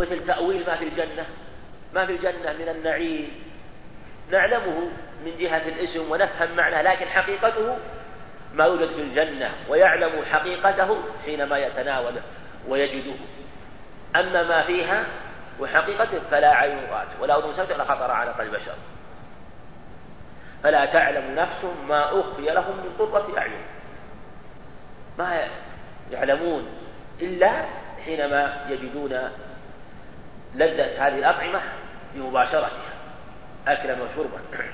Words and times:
مثل 0.00 0.26
تأويل 0.26 0.66
ما 0.66 0.76
في 0.76 0.84
الجنة 0.84 1.26
ما 1.94 2.06
في 2.06 2.12
الجنة 2.12 2.52
من 2.52 2.68
النعيم. 2.68 3.30
نعلمه 4.30 4.90
من 5.24 5.32
جهة 5.38 5.68
الاسم 5.68 6.12
ونفهم 6.12 6.56
معناه 6.56 6.82
لكن 6.82 7.06
حقيقته 7.06 7.76
ما 8.54 8.64
يوجد 8.64 8.88
في 8.88 9.00
الجنة 9.00 9.50
ويعلم 9.68 10.24
حقيقته 10.32 11.02
حينما 11.24 11.58
يتناوله 11.58 12.22
ويجده. 12.68 13.14
أما 14.16 14.42
ما 14.42 14.62
فيها 14.62 15.04
وحقيقته 15.60 16.20
فلا 16.30 16.54
عين 16.54 16.78
رأت 16.90 17.08
ولا 17.20 17.38
أذن 17.38 17.52
سمعت 17.52 17.70
ولا 17.70 17.84
خطر 17.84 18.10
على 18.10 18.30
قلب 18.30 18.54
بشر. 18.54 18.74
فلا 20.62 20.84
تعلم 20.84 21.34
نفس 21.34 21.64
ما 21.88 22.20
أخفي 22.20 22.42
لهم 22.42 22.76
من 22.76 22.94
قرة 22.98 23.38
أعين. 23.38 23.62
ما 25.18 25.48
يعلمون 26.12 26.66
إلا 27.20 27.64
حينما 28.04 28.66
يجدون 28.68 29.30
لذة 30.54 31.06
هذه 31.06 31.18
الأطعمة 31.18 31.60
بمباشرتها 32.14 32.90
أكلا 33.68 33.96
وشربا. 34.02 34.40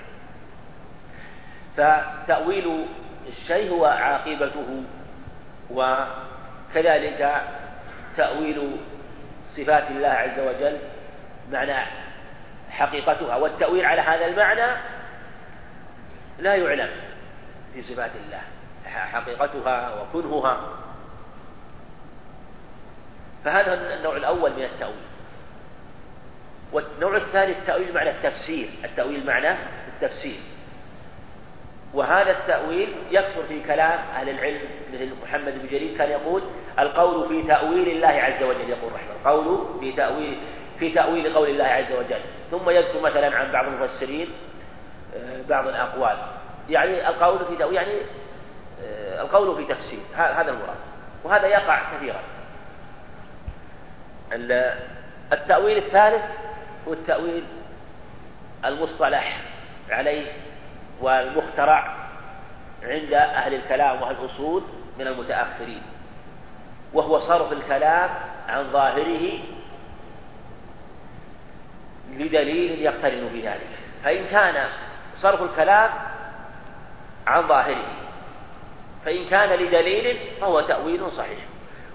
فتأويل 1.77 2.87
الشيء 3.29 3.71
هو 3.71 3.85
عاقبته 3.85 4.83
وكذلك 5.71 7.43
تأويل 8.17 8.77
صفات 9.57 9.91
الله 9.91 10.09
عز 10.09 10.39
وجل 10.39 10.79
معنى 11.53 11.87
حقيقتها. 12.71 13.37
والتأويل 13.37 13.85
على 13.85 14.01
هذا 14.01 14.27
المعنى 14.27 14.77
لا 16.39 16.55
يعلم 16.55 16.91
في 17.75 17.83
صفات 17.83 18.11
الله 18.27 18.41
حقيقتها 18.87 20.03
وكنهها. 20.03 20.61
فهذا 23.45 23.95
النوع 23.95 24.17
الأول 24.17 24.53
من 24.53 24.63
التأويل. 24.63 25.16
والنوع 26.73 27.17
الثاني 27.17 27.53
التأويل 27.53 27.95
معنى 27.95 28.11
التفسير. 28.11 28.69
التأويل 28.85 29.27
معنى 29.27 29.57
التفسير. 29.89 30.37
وهذا 31.95 32.31
التأويل 32.31 32.95
يكثر 33.11 33.43
في 33.49 33.63
كلام 33.63 33.99
أهل 34.17 34.29
العلم 34.29 34.61
مثل 34.95 35.11
محمد 35.23 35.59
بن 35.63 35.69
جرير 35.69 35.99
كان 35.99 36.11
يقول 36.11 36.43
القول 36.79 37.29
في 37.29 37.49
تأويل 37.49 37.89
الله 37.89 38.09
عز 38.09 38.43
وجل 38.43 38.71
يقول 38.71 38.93
رحمه 38.93 39.13
القول 39.17 39.81
في 39.81 39.93
تأويل 39.93 40.39
في 40.79 40.91
تأويل 40.91 41.35
قول 41.35 41.49
الله 41.49 41.65
عز 41.65 41.93
وجل. 41.93 42.21
ثم 42.51 42.71
يذكر 42.71 43.01
مثلا 43.01 43.37
عن 43.37 43.53
بعض 43.53 43.67
المفسرين 43.67 44.29
آه، 45.17 45.43
بعض 45.49 45.69
الأقوال. 45.69 46.17
يعني 46.69 47.09
القول 47.09 47.39
في 47.49 47.57
تأويل 47.57 47.77
يعني 47.77 48.01
آه، 48.85 49.23
القول 49.23 49.57
في 49.57 49.75
تفسير. 49.75 50.01
هذا 50.15 50.51
المراد. 50.51 50.77
وهذا 51.25 51.47
يقع 51.47 51.81
كثيرا. 51.93 52.21
التأويل 55.33 55.79
الثالث 55.79 56.23
هو 56.89 56.93
التأويل 56.93 57.45
المصطلح 58.65 59.41
عليه 59.91 60.27
والمخترع 61.01 61.97
عند 62.83 63.13
أهل 63.13 63.55
الكلام 63.55 64.03
وأهل 64.03 64.17
الأصول 64.21 64.63
من 64.99 65.07
المتأخرين 65.07 65.83
وهو 66.93 67.21
صرف 67.21 67.53
الكلام 67.53 68.11
عن 68.49 68.71
ظاهره 68.73 69.39
لدليل 72.13 72.83
يقترن 72.83 73.29
بذلك 73.35 73.69
فإن 74.05 74.27
كان 74.27 74.69
صرف 75.17 75.43
الكلام 75.43 75.91
عن 77.27 77.49
ظاهره 77.49 77.87
فإن 79.05 79.29
كان 79.29 79.49
لدليل 79.49 80.19
فهو 80.41 80.61
تأويل 80.61 81.13
صحيح 81.13 81.39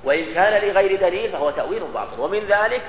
وإن 0.04 0.34
كان 0.34 0.70
لغير 0.70 1.02
دليل 1.02 1.32
فهو 1.32 1.52
تأويل 1.52 1.84
باطل 1.94 2.20
ومن 2.20 2.40
ذلك 2.40 2.82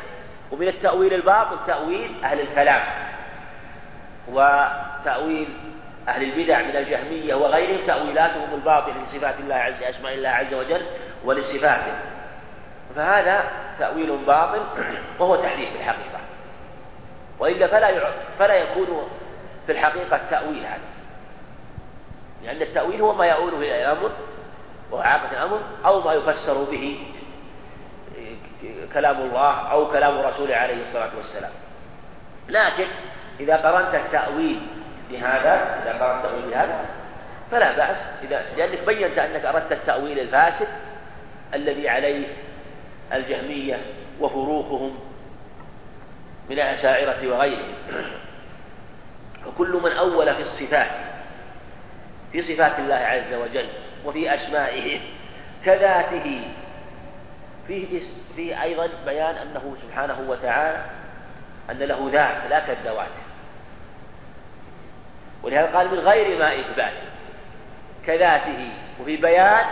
ومن 0.53 0.69
التأويل 0.69 1.14
الباطل 1.14 1.56
تأويل 1.67 2.25
أهل 2.25 2.41
الكلام 2.41 2.83
وتأويل 4.28 5.48
أهل 6.08 6.22
البدع 6.22 6.62
من 6.62 6.77
الجهمية 6.77 7.34
وغيرهم 7.34 7.86
تأويلاتهم 7.86 8.55
الباطلة 8.55 8.95
لصفات 9.02 9.41
الله 9.41 9.55
عز 9.55 9.83
أسماء 9.83 10.14
الله 10.14 10.29
عز 10.29 10.55
وجل 10.55 10.83
ولصفاته. 11.24 11.92
فهذا 12.96 13.45
تأويل 13.79 14.17
باطل 14.17 14.61
وهو 15.18 15.36
تحريف 15.36 15.70
في 15.70 15.77
الحقيقة. 15.77 16.18
وإلا 17.39 17.67
فلا 17.67 18.12
فلا 18.39 18.55
يكون 18.55 19.08
في 19.67 19.73
الحقيقة 19.73 20.20
تأويل 20.30 20.64
هذا. 20.64 20.92
لأن 22.45 22.62
التأويل 22.62 23.01
هو 23.01 23.14
ما 23.14 23.27
يؤول 23.27 23.55
إلى 23.55 23.83
الأمر 23.83 24.11
وإعاقة 24.91 25.33
الأمر 25.33 25.61
أو 25.85 26.01
ما 26.01 26.12
يفسر 26.12 26.64
به 26.64 27.07
كلام 28.95 29.20
الله 29.20 29.70
أو 29.70 29.90
كلام 29.90 30.18
رسوله 30.18 30.56
عليه 30.56 30.83
الصلاة 30.83 31.11
والسلام. 31.17 31.52
لكن 32.48 32.86
إذا 33.40 33.56
قرنت 33.56 33.95
التأويل 33.95 34.61
بهذا 35.11 35.83
إذا 35.83 35.92
قرأت 35.92 36.24
التأويل 36.24 36.50
بهذا 36.50 36.84
فلا 37.50 37.77
بأس. 37.77 37.98
إذا 38.23 38.42
لأنك 38.56 38.84
بينت 38.86 39.18
أنك 39.18 39.45
أردت 39.45 39.73
التأويل 39.73 40.18
الفاسد 40.18 40.68
الذي 41.55 41.89
عليه 41.89 42.27
الجهمية 43.12 43.78
وفروقهم 44.20 44.98
من 46.50 46.58
الأشاعرة 46.58 47.29
وغيرهم. 47.29 47.74
فكل 49.44 49.80
من 49.84 49.92
أول 49.92 50.34
في 50.34 50.42
الصفات 50.42 50.90
في 52.33 52.42
صفات 52.42 52.79
الله 52.79 52.94
عز 52.94 53.34
وجل 53.34 53.67
وفي 54.05 54.34
أسمائه 54.34 55.00
كذاته 55.64 56.42
فيه 57.67 58.02
فيه 58.36 58.62
أيضا 58.62 58.89
بيان 59.06 59.34
أنه 59.34 59.77
سبحانه 59.83 60.20
وتعالى 60.28 60.84
أن 61.70 61.78
له 61.78 62.11
ذات 62.12 62.50
لا 62.50 62.61
كالذوات 62.61 63.08
ولهذا 65.42 65.77
قال 65.77 65.90
من 65.90 65.98
غير 65.98 66.39
ما 66.39 66.61
إثبات 66.61 66.92
كذاته. 68.06 68.70
وفي 69.00 69.17
بيان 69.17 69.67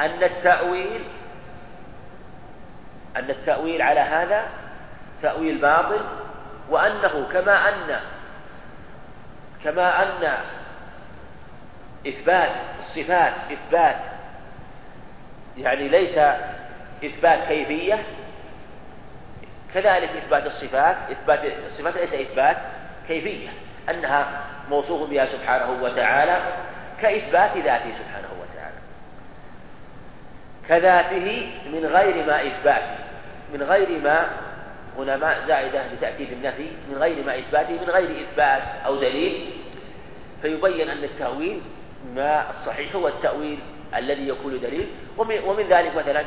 أن 0.00 0.22
التأويل 0.22 1.04
أن 3.16 3.30
التأويل 3.30 3.82
على 3.82 4.00
هذا 4.00 4.44
تأويل 5.22 5.58
باطل 5.58 6.00
وأنه 6.70 7.28
كما 7.32 7.68
أن 7.68 8.00
كما 9.64 10.02
أن 10.02 10.38
إثبات 12.08 12.50
الصفات 12.80 13.32
إثبات 13.52 13.96
يعني 15.58 15.88
ليس 15.88 16.18
إثبات 17.06 17.48
كيفية 17.48 17.98
كذلك 19.74 20.10
إثبات 20.24 20.46
الصفات 20.46 20.96
إثبات 21.10 21.40
الصفات 21.66 21.96
ليس 21.96 22.14
إثبات 22.14 22.56
كيفية 23.08 23.48
أنها 23.90 24.44
موصوف 24.70 25.10
بها 25.10 25.26
سبحانه 25.26 25.82
وتعالى 25.82 26.42
كإثبات 27.02 27.56
ذاته 27.56 27.92
سبحانه 27.98 28.28
وتعالى. 28.40 28.76
كذاته 30.68 31.50
من 31.72 31.86
غير 31.86 32.26
ما 32.26 32.46
إثباته 32.46 32.96
من 33.54 33.62
غير 33.62 34.00
ما 34.00 34.28
هنا 34.98 35.16
ما 35.16 35.46
زائدة 35.46 35.92
لتأكيد 35.92 36.32
النفي 36.32 36.68
من 36.90 36.98
غير 36.98 37.24
ما 37.26 37.38
إثباته 37.38 37.72
من 37.72 37.90
غير 37.90 38.24
إثبات 38.24 38.62
أو 38.86 38.96
دليل 38.96 39.50
فيبين 40.42 40.90
أن 40.90 41.04
التأويل 41.04 41.60
ما 42.14 42.50
الصحيح 42.50 42.94
هو 42.94 43.08
التأويل 43.08 43.58
الذي 43.96 44.28
يكون 44.28 44.60
دليل 44.60 44.88
ومن, 45.18 45.38
ومن 45.38 45.68
ذلك 45.68 45.96
مثلا 45.96 46.24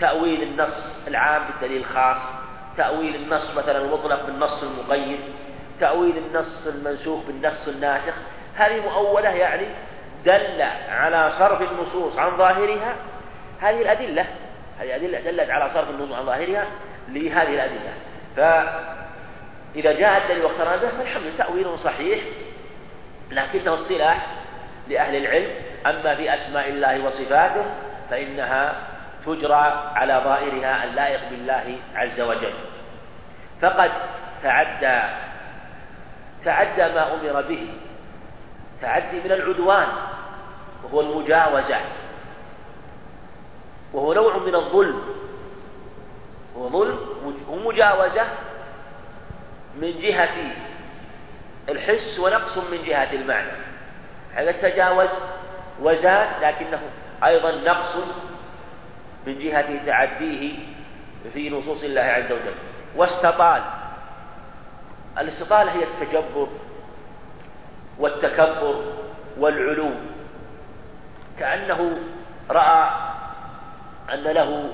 تأويل 0.00 0.42
النص 0.42 1.06
العام 1.08 1.42
بالدليل 1.46 1.80
الخاص 1.80 2.18
تأويل 2.76 3.14
النص 3.14 3.56
مثلا 3.56 3.78
المطلق 3.78 4.26
بالنص 4.26 4.62
المقيد 4.62 5.20
تأويل 5.80 6.18
النص 6.18 6.66
المنسوخ 6.66 7.26
بالنص 7.26 7.68
الناسخ 7.68 8.14
هذه 8.56 8.80
مؤولة 8.80 9.28
يعني 9.28 9.66
دل 10.24 10.62
على 10.88 11.32
صرف 11.38 11.62
النصوص 11.62 12.18
عن 12.18 12.36
ظاهرها. 12.36 12.94
هذه 13.60 13.82
الأدلة 13.82 14.26
هذه 14.80 14.96
أدلة 14.96 15.20
دلت 15.20 15.50
على 15.50 15.70
صرف 15.74 15.90
النصوص 15.90 16.16
عن 16.16 16.26
ظاهرها 16.26 16.64
لهذه 17.08 17.54
الأدلة. 17.54 17.92
فإذا 18.36 19.92
جاء 19.92 20.22
الدليل 20.22 20.44
واقترن 20.44 20.76
به 20.76 20.88
فالحمد 20.88 21.32
تأويل 21.38 21.78
صحيح 21.78 22.20
لكنه 23.30 23.74
اصطلاح 23.74 24.26
لأهل 24.88 25.16
العلم. 25.16 25.50
أما 25.86 26.14
في 26.14 26.34
أسماء 26.34 26.68
الله 26.68 27.04
وصفاته 27.04 27.64
فإنها 28.10 28.74
تجرى 29.26 29.92
على 29.94 30.20
ظاهرها 30.24 30.84
اللائق 30.84 31.20
بالله 31.30 31.78
عز 31.94 32.20
وجل. 32.20 32.52
فقد 33.62 33.90
تعدى 34.42 35.00
تعدى 36.44 36.94
ما 36.94 37.14
أمر 37.14 37.42
به. 37.42 37.68
تعدي 38.82 39.20
من 39.24 39.32
العدوان 39.32 39.88
وهو 40.84 41.00
المجاوزة. 41.00 41.80
وهو 43.92 44.12
نوع 44.12 44.36
من 44.36 44.54
الظلم. 44.54 45.02
هو 46.56 46.68
ظلم 46.68 46.98
ومجاوزة 47.48 48.26
من 49.76 50.00
جهة 50.00 50.52
الحس 51.68 52.18
ونقص 52.18 52.58
من 52.58 52.84
جهة 52.86 53.12
المعنى. 53.12 53.52
هذا 54.34 54.52
تجاوز 54.52 55.10
وزاد 55.82 56.28
لكنه 56.42 56.80
أيضا 57.24 57.50
نقص 57.50 57.96
من 59.26 59.38
جهة 59.38 59.86
تعديه 59.86 60.58
في 61.34 61.50
نصوص 61.50 61.82
الله 61.82 62.02
عز 62.02 62.32
وجل. 62.32 62.54
واستطال. 62.96 63.62
الاستطالة 65.18 65.72
هي 65.72 65.84
التجبر 65.84 66.48
والتكبر 67.98 68.82
والعلو. 69.38 69.90
كأنه 71.38 71.98
رأى 72.50 72.90
أن 74.14 74.24
له 74.24 74.70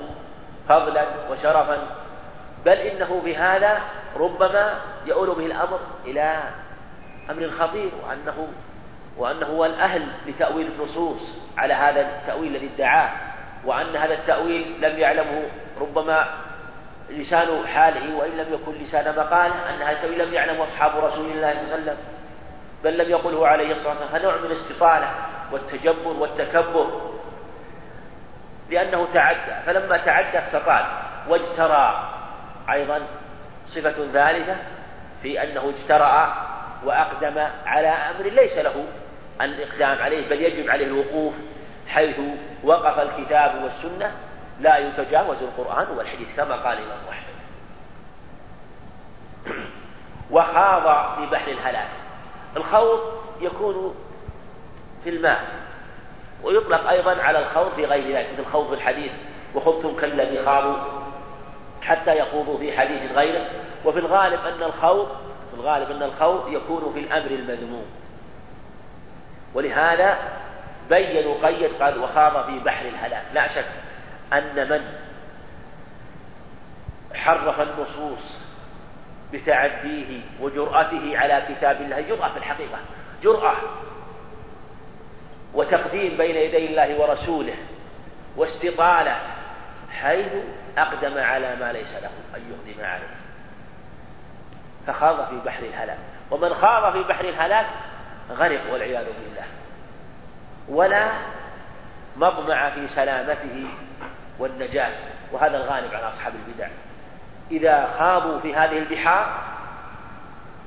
فضلا 0.69 1.05
وشرفا. 1.31 1.77
بل 2.65 2.71
إنه 2.71 3.21
بهذا 3.25 3.81
ربما 4.15 4.79
يؤول 5.05 5.35
به 5.35 5.45
الأمر 5.45 5.79
إلى 6.05 6.39
أمر 7.29 7.49
خطير 7.49 7.91
وأنه 8.03 8.47
وأنه 9.17 9.45
هو 9.45 9.65
الأهل 9.65 10.07
لتأويل 10.27 10.67
النصوص 10.67 11.21
على 11.57 11.73
هذا 11.73 12.01
التأويل 12.01 12.55
الذي 12.55 12.69
ادعاه. 12.75 13.32
وأن 13.65 13.95
هذا 13.95 14.13
التأويل 14.13 14.75
لم 14.81 14.99
يعلمه 14.99 15.43
ربما 15.81 16.27
لسان 17.09 17.67
حاله 17.67 18.15
وإن 18.15 18.31
لم 18.31 18.53
يكن 18.53 18.83
لسان 18.83 19.15
مقاله 19.17 19.69
أن 19.69 19.81
هذا 19.81 19.91
التأويل 19.91 20.27
لم 20.27 20.33
يعلمه 20.33 20.63
أصحاب 20.63 21.05
رسول 21.05 21.25
الله 21.25 21.53
صلى 21.53 21.61
الله 21.61 21.73
عليه 21.73 21.83
وسلم 21.83 21.97
بل 22.83 22.97
لم 22.97 23.09
يقله 23.09 23.47
عليه 23.47 23.71
الصلاة 23.71 23.89
والسلام. 23.89 24.21
فنوع 24.21 24.35
من 24.37 24.45
الاستطالة 24.45 25.11
والتجبر 25.51 26.07
والتكبر 26.07 27.01
لأنه 28.69 29.07
تعدى. 29.13 29.65
فلما 29.65 29.97
تعدى 29.97 30.39
استطال 30.39 30.85
واجترى 31.29 32.09
أيضا 32.71 33.01
صفة 33.67 34.11
ثالثة 34.13 34.55
في 35.21 35.43
أنه 35.43 35.69
اجترأ 35.69 36.35
وأقدم 36.85 37.47
على 37.65 37.87
أمر 37.87 38.29
ليس 38.29 38.57
له 38.57 38.85
الإقدام 39.41 40.01
عليه 40.03 40.29
بل 40.29 40.41
يجب 40.41 40.69
عليه 40.69 40.85
الوقوف 40.85 41.33
حيث 41.87 42.19
وقف 42.63 42.99
الكتاب 42.99 43.63
والسنة 43.63 44.11
لا 44.59 44.77
يتجاوز 44.77 45.37
القرآن 45.41 45.97
والحديث 45.97 46.27
كما 46.37 46.55
قال 46.55 46.77
الإمام 46.77 46.99
أحمد 47.09 47.33
وخاض 50.31 51.15
في 51.15 51.31
بحر 51.31 51.51
الهلاك 51.51 51.89
الخوض 52.57 52.99
يكون 53.41 53.95
في 55.03 55.09
الماء 55.09 55.43
ويطلق 56.43 56.89
أيضا 56.89 57.21
على 57.21 57.39
الخوض 57.39 57.71
في 57.75 57.85
غير 57.85 58.17
ذلك 58.17 58.29
مثل 58.33 58.49
خوض 58.51 58.67
في 58.67 58.73
الحديث 58.73 59.11
وخضتم 59.55 59.95
كالذي 59.95 60.45
خاضوا 60.45 60.77
حتى 61.81 62.17
يخوضوا 62.17 62.57
في 62.57 62.77
حديث 62.77 63.11
غيره. 63.11 63.45
وفي 63.85 63.99
الغالب 63.99 64.39
أن 64.45 64.63
الخوض 64.63 65.07
في 65.51 65.59
الغالب 65.59 65.91
أن 65.91 66.03
الخوض 66.03 66.47
يكون 66.47 66.93
في 66.93 66.99
الأمر 66.99 67.31
المذموم. 67.31 67.85
ولهذا 69.53 70.17
بينوا 70.89 71.47
قيد 71.47 71.71
قال 71.81 71.99
وخاض 71.99 72.45
في 72.45 72.59
بحر 72.59 72.85
الهلاك 72.85 73.23
لا 73.33 73.47
شك 73.47 73.69
أن 74.33 74.69
من 74.69 74.81
حرف 77.15 77.61
النصوص 77.61 78.39
بتعديه 79.33 80.21
وجرأته 80.39 81.17
على 81.17 81.43
كتاب 81.49 81.81
الله 81.81 82.01
جرأة 82.01 82.29
في 82.29 82.37
الحقيقة 82.37 82.77
جرأة 83.23 83.55
وتقديم 85.53 86.17
بين 86.17 86.35
يدي 86.35 86.65
الله 86.65 86.99
ورسوله 86.99 87.55
واستطالة 88.35 89.15
حيث 89.91 90.31
أقدم 90.77 91.17
على 91.17 91.55
ما 91.55 91.71
ليس 91.71 91.93
له 91.93 92.11
أن 92.35 92.41
يقدم 92.51 92.85
عليه. 92.85 93.13
فخاض 94.87 95.29
في 95.29 95.39
بحر 95.45 95.63
الهلاك 95.63 95.97
ومن 96.31 96.53
خاض 96.53 96.93
في 96.93 97.03
بحر 97.03 97.25
الهلاك 97.29 97.65
غرق 98.31 98.73
والعياذ 98.73 99.05
بالله. 99.05 99.45
ولا 100.69 101.11
مطمع 102.17 102.69
في 102.69 102.87
سلامته 102.87 103.67
والنجاة 104.39 104.93
وهذا 105.31 105.57
الغالب 105.57 105.93
على 105.93 106.09
أصحاب 106.09 106.33
البدع. 106.35 106.67
إذا 107.51 107.95
خاضوا 107.99 108.39
في 108.39 108.55
هذه 108.55 108.77
البحار 108.77 109.43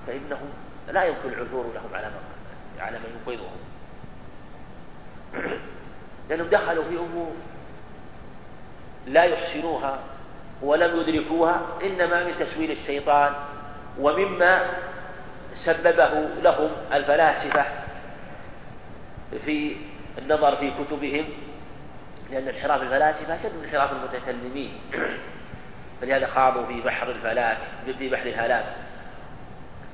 فإنهم 0.07 0.49
لا 0.89 1.05
يمكن 1.05 1.29
العثور 1.29 1.73
لهم 1.75 1.95
على 1.95 2.07
من 2.07 2.81
على 2.81 2.99
من 2.99 3.21
ينقذهم. 3.21 3.57
لأنهم 6.29 6.49
دخلوا 6.49 6.85
في 6.85 6.97
أمور 6.97 7.33
لا 9.07 9.25
يحسنوها 9.25 9.99
ولم 10.63 11.01
يدركوها 11.01 11.61
إنما 11.83 12.25
من 12.25 12.35
تسويل 12.39 12.71
الشيطان 12.71 13.33
ومما 13.99 14.63
سببه 15.65 16.29
لهم 16.43 16.71
الفلاسفة 16.93 17.86
في 19.45 19.77
النظر 20.19 20.57
في 20.57 20.71
كتبهم 20.71 21.25
لأن 22.31 22.49
انحراف 22.49 22.83
الفلاسفة 22.83 23.35
أشد 23.35 23.53
من 23.55 23.65
انحراف 23.65 23.91
المتكلمين. 23.93 24.73
فلهذا 26.01 26.27
خاضوا 26.27 26.67
في 26.67 26.81
بحر 26.81 27.11
الفلاك 27.11 27.59
في 27.99 28.09
بحر 28.09 28.27
الهلاك 28.27 28.65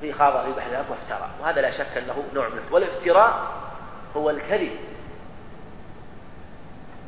في 0.00 0.12
خاض 0.12 0.44
في 0.44 0.52
بحر 0.52 0.66
الهلاك 0.66 0.86
وافترى 0.90 1.30
وهذا 1.40 1.60
لا 1.60 1.70
شك 1.70 1.96
أنه 1.96 2.24
نوع 2.34 2.48
من 2.48 2.60
والافتراء 2.70 3.52
هو 4.16 4.30
الكذب 4.30 4.72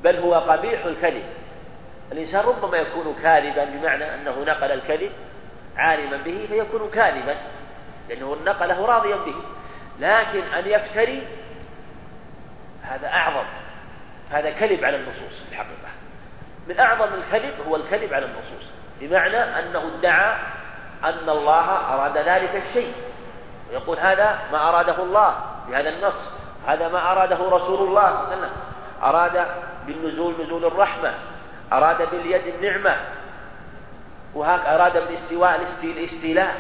بل 0.05 0.17
هو 0.17 0.35
قبيح 0.35 0.85
الكذب 0.85 1.25
الإنسان 2.13 2.45
ربما 2.45 2.77
يكون 2.77 3.15
كاذبا 3.23 3.65
بمعنى 3.65 4.15
أنه 4.15 4.45
نقل 4.47 4.73
الكذب 4.73 5.13
عالما 5.77 6.17
به 6.17 6.47
فيكون 6.49 6.91
كاذبا 6.91 7.37
لأنه 8.09 8.37
نقله 8.47 8.87
راضيا 8.87 9.17
به. 9.17 9.35
لكن 10.01 10.41
أن 10.41 10.67
يفتري 10.67 11.23
هذا 12.89 13.09
أعظم 13.09 13.45
هذا 14.31 14.51
كذب 14.51 14.85
على 14.85 14.97
النصوص 14.97 15.43
في 15.47 15.53
الحقيقة. 15.53 15.89
من 16.69 16.81
أعظم 16.81 17.09
الكذب 17.15 17.55
هو 17.69 17.77
الكذب 17.77 18.15
على 18.15 18.27
النصوص 18.27 18.65
بمعنى 19.01 19.37
أنه 19.37 19.91
ادعى 19.99 20.37
أن 21.05 21.29
الله 21.29 21.95
أراد 21.95 22.19
ذلك 22.19 22.63
الشيء. 22.69 22.95
ويقول 23.71 23.99
هذا 23.99 24.39
ما 24.53 24.69
أراده 24.69 25.03
الله 25.03 25.37
بهذا 25.69 25.89
النص 25.89 26.31
هذا 26.67 26.89
ما 26.89 27.13
أراده 27.13 27.37
رسول 27.37 27.89
الله 27.89 28.07
صلى 28.07 28.19
الله 28.19 28.29
عليه 28.29 28.37
وسلم. 28.37 28.51
أراد 29.03 29.47
بالنزول 29.87 30.35
نزول 30.43 30.65
الرحمة 30.65 31.15
أراد 31.73 32.11
باليد 32.11 32.47
النعمة 32.47 32.97
وهك 34.35 34.67
أراد 34.67 34.93
بالاستواء 34.93 35.61
الاستيلاء 35.83 36.55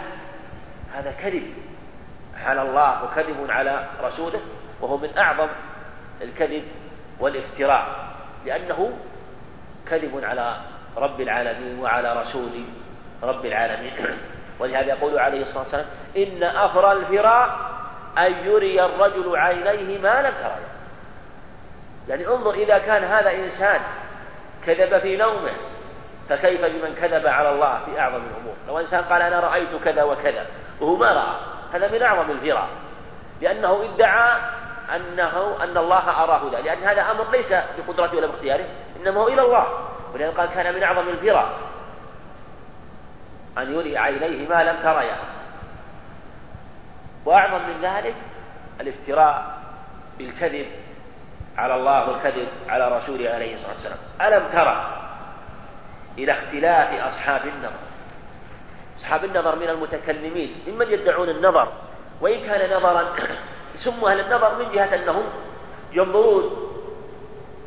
هذا 0.94 1.14
كذب 1.22 1.54
على 2.44 2.62
الله 2.62 3.04
وكذب 3.04 3.50
على 3.50 3.86
رسوله 4.02 4.40
وهو 4.80 4.96
من 4.96 5.18
أعظم 5.18 5.48
الكذب 6.22 6.64
والافتراء 7.20 7.86
لأنه 8.46 8.92
كذب 9.90 10.24
على 10.24 10.56
رب 10.96 11.20
العالمين 11.20 11.78
وعلى 11.78 12.22
رسول 12.22 12.64
رب 13.22 13.46
العالمين. 13.46 13.92
ولهذا 14.60 14.86
يقول 14.86 15.18
عليه 15.18 15.42
الصلاة 15.42 15.62
والسلام 15.62 15.86
إن 16.16 16.42
أفرى 16.42 16.92
الفراء 16.92 17.58
أن 18.18 18.32
يري 18.32 18.84
الرجل 18.84 19.36
عينيه 19.36 19.98
ما 19.98 20.22
لم 20.22 20.32
ترى 20.42 20.56
يعني 22.08 22.26
انظر 22.26 22.54
إذا 22.54 22.78
كان 22.78 23.04
هذا 23.04 23.32
إنسان 23.32 23.80
كذب 24.66 24.98
في 24.98 25.16
نومه 25.16 25.52
فكيف 26.28 26.60
بمن 26.60 26.94
كذب 26.94 27.26
على 27.26 27.50
الله 27.50 27.78
في 27.86 28.00
أعظم 28.00 28.16
الأمور؟ 28.16 28.54
لو 28.68 28.78
إنسان 28.78 29.02
قال 29.02 29.22
أنا 29.22 29.40
رأيت 29.40 29.68
كذا 29.84 30.02
وكذا 30.02 30.46
وهو 30.80 30.96
ما 30.96 31.12
رأى 31.12 31.36
هذا 31.72 31.92
من 31.92 32.02
أعظم 32.02 32.30
الفراء 32.30 32.68
لأنه 33.40 33.84
ادعى 33.84 34.40
أنه 34.96 35.62
أن 35.64 35.76
الله 35.76 36.22
أراه 36.24 36.50
ذلك. 36.52 36.64
لأن 36.64 36.84
هذا 36.84 37.10
أمر 37.10 37.30
ليس 37.30 37.52
بقدرته 37.52 38.16
ولا 38.16 38.26
باختياره 38.26 38.66
إنما 39.00 39.20
هو 39.20 39.28
إلى 39.28 39.42
الله. 39.42 39.66
ولذلك 40.14 40.36
قال 40.36 40.48
كان 40.48 40.74
من 40.74 40.82
أعظم 40.82 41.08
الفراء 41.08 41.48
أن 43.58 43.74
يري 43.74 43.98
عينيه 43.98 44.48
ما 44.48 44.64
لم 44.64 44.76
تريا 44.82 45.16
وأعظم 47.24 47.68
من 47.68 47.80
ذلك 47.82 48.14
الافتراء 48.80 49.58
بالكذب 50.18 50.66
على 51.56 51.74
الله 51.74 52.08
والكذب 52.10 52.48
على 52.68 52.98
رسوله 52.98 53.30
عليه 53.30 53.54
الصلاة 53.54 53.72
والسلام. 53.72 53.98
ألم 54.20 54.48
ترى 54.52 55.00
إلى 56.18 56.32
اختلاف 56.32 57.14
أصحاب 57.14 57.40
النظر؟ 57.44 57.84
أصحاب 58.98 59.24
النظر 59.24 59.56
من 59.56 59.68
المتكلمين 59.68 60.62
ممن 60.66 60.90
يدعون 60.90 61.28
النظر. 61.28 61.72
وإن 62.20 62.46
كان 62.46 62.76
نظرا 62.76 63.14
سموا 63.76 64.10
أهل 64.10 64.20
النظر 64.20 64.64
من 64.64 64.72
جهة 64.72 64.94
أنهم 64.94 65.24
ينظرون 65.92 66.74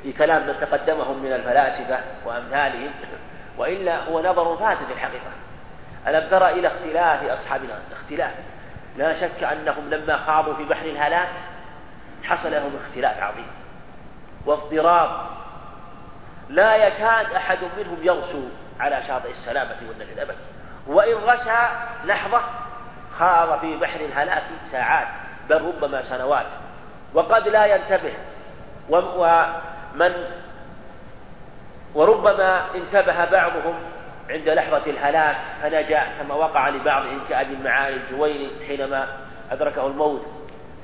في 0.03 0.13
كلام 0.13 0.47
من 0.47 0.55
تقدمهم 0.61 1.23
من 1.23 1.33
الفلاسفة 1.33 1.99
وأمثالهم 2.25 2.91
وإلا 3.57 4.03
هو 4.03 4.19
نظر 4.19 4.57
فاسد 4.57 4.91
الحقيقة. 4.91 5.31
ألم 6.07 6.29
ترى 6.29 6.49
إلى 6.49 6.67
اختلاف 6.67 7.23
أصحابنا؟ 7.23 7.79
اختلاف. 7.91 8.31
لا 8.97 9.21
شك 9.21 9.43
أنهم 9.43 9.89
لما 9.89 10.17
خاضوا 10.17 10.53
في 10.53 10.63
بحر 10.63 10.85
الهلاك 10.85 11.29
حصل 12.23 12.51
لهم 12.51 12.71
اختلاف 12.85 13.23
عظيم 13.23 13.47
واضطراب. 14.45 15.27
لا 16.49 16.75
يكاد 16.75 17.33
أحد 17.33 17.57
منهم 17.77 17.97
يرسو 18.01 18.41
على 18.79 19.03
شاطئ 19.07 19.31
السلامة 19.31 19.75
والنجد 19.87 20.19
أبدا. 20.19 20.37
وإن 20.87 21.17
رسى 21.17 21.67
لحظة 22.05 22.41
خاض 23.19 23.59
في 23.59 23.77
بحر 23.77 23.99
الهلاك 23.99 24.43
ساعات. 24.71 25.07
بل 25.49 25.61
ربما 25.61 26.03
سنوات. 26.03 26.45
وقد 27.13 27.47
لا 27.47 27.65
ينتبه. 27.65 28.13
ومن 28.89 30.13
وربما 31.95 32.61
انتبه 32.75 33.25
بعضهم 33.25 33.75
عند 34.29 34.49
لحظة 34.49 34.81
الهلاك 34.87 35.35
فنجا 35.61 36.03
كما 36.19 36.35
وقع 36.35 36.69
لبعضهم 36.69 37.19
كأبي 37.29 37.53
المعالي 37.53 37.95
الجويني 37.95 38.49
حينما 38.67 39.07
أدركه 39.51 39.87
الموت. 39.87 40.25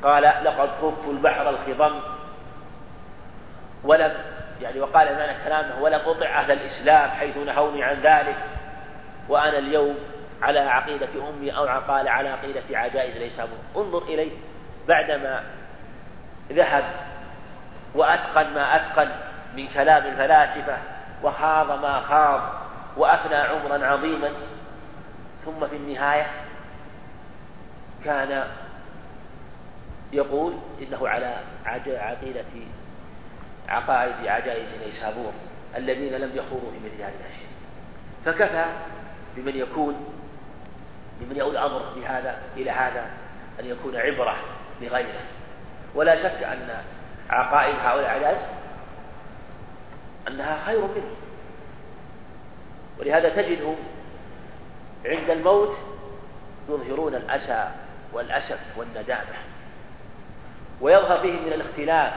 قال 0.04 0.24
لقد 0.24 0.70
خفت 0.82 1.10
البحر 1.10 1.50
الخضم. 1.50 2.00
ولم 3.84 4.14
يعني 4.62 4.80
وقال 4.80 5.16
معنى 5.18 5.34
كلامه 5.46 5.82
ولم 5.82 6.00
أطع 6.06 6.40
أهل 6.40 6.52
الإسلام 6.52 7.10
حيث 7.10 7.38
نهوني 7.38 7.84
عن 7.84 7.96
ذلك. 7.96 8.36
وأنا 9.30 9.58
اليوم 9.58 9.96
على 10.42 10.60
عقيدة 10.60 11.08
أمي 11.30 11.58
أو 11.58 11.66
قال 11.88 12.08
على 12.08 12.30
عقيدة 12.30 12.62
عجائز 12.74 13.18
ليس 13.18 13.42
انظر 13.76 14.02
إليه. 14.02 14.32
بعدما 14.88 15.44
ذهب 16.52 16.84
وأتقن 17.96 18.54
ما 18.54 18.76
أتقن 18.76 19.10
من 19.56 19.68
كلام 19.68 20.06
الفلاسفة 20.06 20.78
وخاض 21.24 21.82
ما 21.82 22.00
خاض 22.00 22.42
وأفنى 22.98 23.36
عمرا 23.36 23.86
عظيما 23.86 24.30
ثم 25.46 25.68
في 25.68 25.76
النهاية 25.76 26.28
كان 28.06 28.48
يقول 30.14 30.54
إنه 30.82 31.08
على 31.08 31.36
عقيدة 31.66 32.44
عقائد 33.70 34.28
عجائز 34.28 34.68
نيسابور 34.86 35.34
الذين 35.76 36.14
لم 36.14 36.32
يخوضوا 36.34 36.72
في 36.72 36.78
مثل 36.78 37.02
هذه 37.04 37.14
الأشياء. 37.20 37.50
فكفى 38.26 38.66
بمن 39.36 39.56
يكون 39.56 40.06
بمن 41.20 41.38
يؤول 41.38 41.52
الأمر 41.52 41.82
بهذا 41.96 42.38
إلى 42.58 42.72
هذا 42.72 43.06
أن 43.60 43.66
يكون 43.66 43.96
عبرة 43.96 44.36
لغيره. 44.82 45.22
ولا 45.96 46.24
شك 46.24 46.44
أن 46.44 46.70
عقائد 47.30 47.76
هؤلاء 47.76 48.00
العجائز 48.00 48.48
أنها 50.28 50.66
خير 50.66 50.80
منه. 50.80 51.16
ولهذا 53.00 53.30
تجدهم 53.30 53.76
عند 55.06 55.30
الموت 55.30 55.78
يظهرون 56.70 57.16
الأسى 57.16 57.70
والأسف 58.14 58.60
والندامة. 58.78 59.36
ويظهر 60.82 61.20
فيهم 61.20 61.46
من 61.46 61.54
الاختلاف 61.54 62.14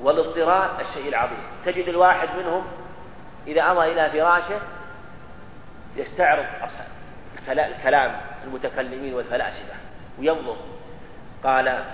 والاضطراب 0.00 0.80
الشيء 0.80 1.08
العظيم. 1.08 1.42
تجد 1.64 1.88
الواحد 1.88 2.28
منهم 2.38 2.64
إذا 3.46 3.62
أمر 3.62 3.84
إلى 3.84 4.10
فراشه 4.10 4.60
يستعرض 5.96 6.44
الكلام 7.48 8.20
المتكلمين 8.44 9.14
والفلاسفة 9.14 9.74
وينظر 10.18 10.56
قال 11.44 11.84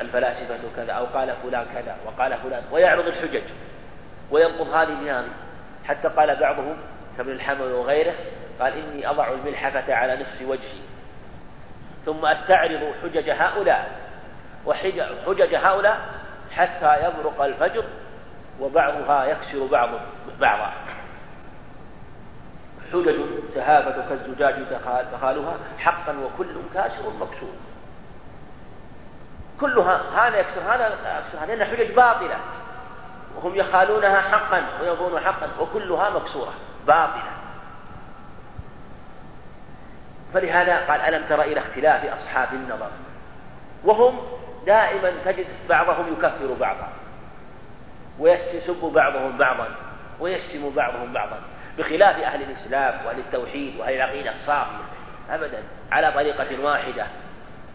الفلاسفة 0.00 0.60
كذا 0.76 0.92
أو 0.92 1.04
قال 1.04 1.34
فلان 1.42 1.66
كذا 1.74 1.96
وقال 2.06 2.36
فلان 2.38 2.62
ويعرض 2.72 3.06
الحجج 3.06 3.42
وينقض 4.30 4.68
هذه 4.68 4.94
بهذه 5.04 5.28
حتى 5.84 6.08
قال 6.08 6.36
بعضهم 6.40 6.76
كابن 7.16 7.32
الحمل 7.32 7.72
وغيره 7.72 8.14
قال 8.60 8.72
إني 8.72 9.10
أضع 9.10 9.32
الملحفة 9.32 9.94
على 9.94 10.14
نصف 10.14 10.48
وجهي 10.48 10.80
ثم 12.06 12.26
أستعرض 12.26 12.92
حجج 13.02 13.30
هؤلاء 13.30 13.90
وحجج 14.66 15.54
هؤلاء 15.54 16.00
حتى 16.52 16.96
يبرق 16.96 17.42
الفجر 17.42 17.84
وبعضها 18.60 19.24
يكسر 19.24 19.66
بعض 19.66 19.90
بعضا. 20.40 20.72
حجج 22.92 23.16
تهافت 23.54 24.08
كالزجاج 24.08 24.54
تخالها 25.12 25.56
حقا 25.78 26.14
وكل 26.24 26.54
كاسر 26.74 27.10
مكسور. 27.20 27.54
كلها 29.60 30.00
هذا 30.16 30.40
يكسر 30.40 30.60
هذا 30.60 30.86
يكسر 30.86 31.44
هذا 31.44 31.46
لأنها 31.46 31.66
حجج 31.66 31.92
باطلة. 31.92 32.36
وهم 33.36 33.54
يخالونها 33.54 34.20
حقا 34.20 34.62
ويظنون 34.80 35.20
حقا 35.20 35.48
وكلها 35.60 36.10
مكسورة 36.10 36.52
باطلة. 36.86 37.32
فلهذا 40.34 40.76
قال 40.86 41.00
ألم 41.00 41.24
تر 41.28 41.42
إلى 41.42 41.60
اختلاف 41.60 42.04
أصحاب 42.04 42.48
النظر؟ 42.52 42.90
وهم 43.84 44.18
دائما 44.66 45.12
تجد 45.24 45.46
بعضهم 45.68 46.12
يكفر 46.12 46.56
بعضا 46.60 46.88
ويسب 48.18 48.90
بعضهم 48.94 49.38
بعضا 49.38 49.68
ويشتم 50.20 50.70
بعضهم 50.70 51.12
بعضا 51.12 51.38
بخلاف 51.78 52.16
أهل 52.16 52.42
الإسلام 52.42 53.06
وأهل 53.06 53.18
التوحيد 53.18 53.80
وأهل 53.80 53.94
العقيدة 53.94 54.30
الصافية. 54.30 54.84
أبدا 55.30 55.62
على 55.92 56.12
طريقة 56.12 56.64
واحدة 56.64 57.06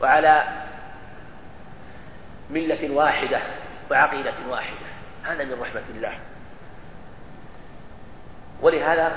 وعلى 0.02 0.44
ملة 2.52 2.92
واحدة 2.92 3.40
وعقيدة 3.92 4.34
واحدة. 4.50 4.88
هذا 5.24 5.44
من 5.44 5.62
رحمة 5.62 5.84
الله. 5.96 6.14
ولهذا 8.62 9.12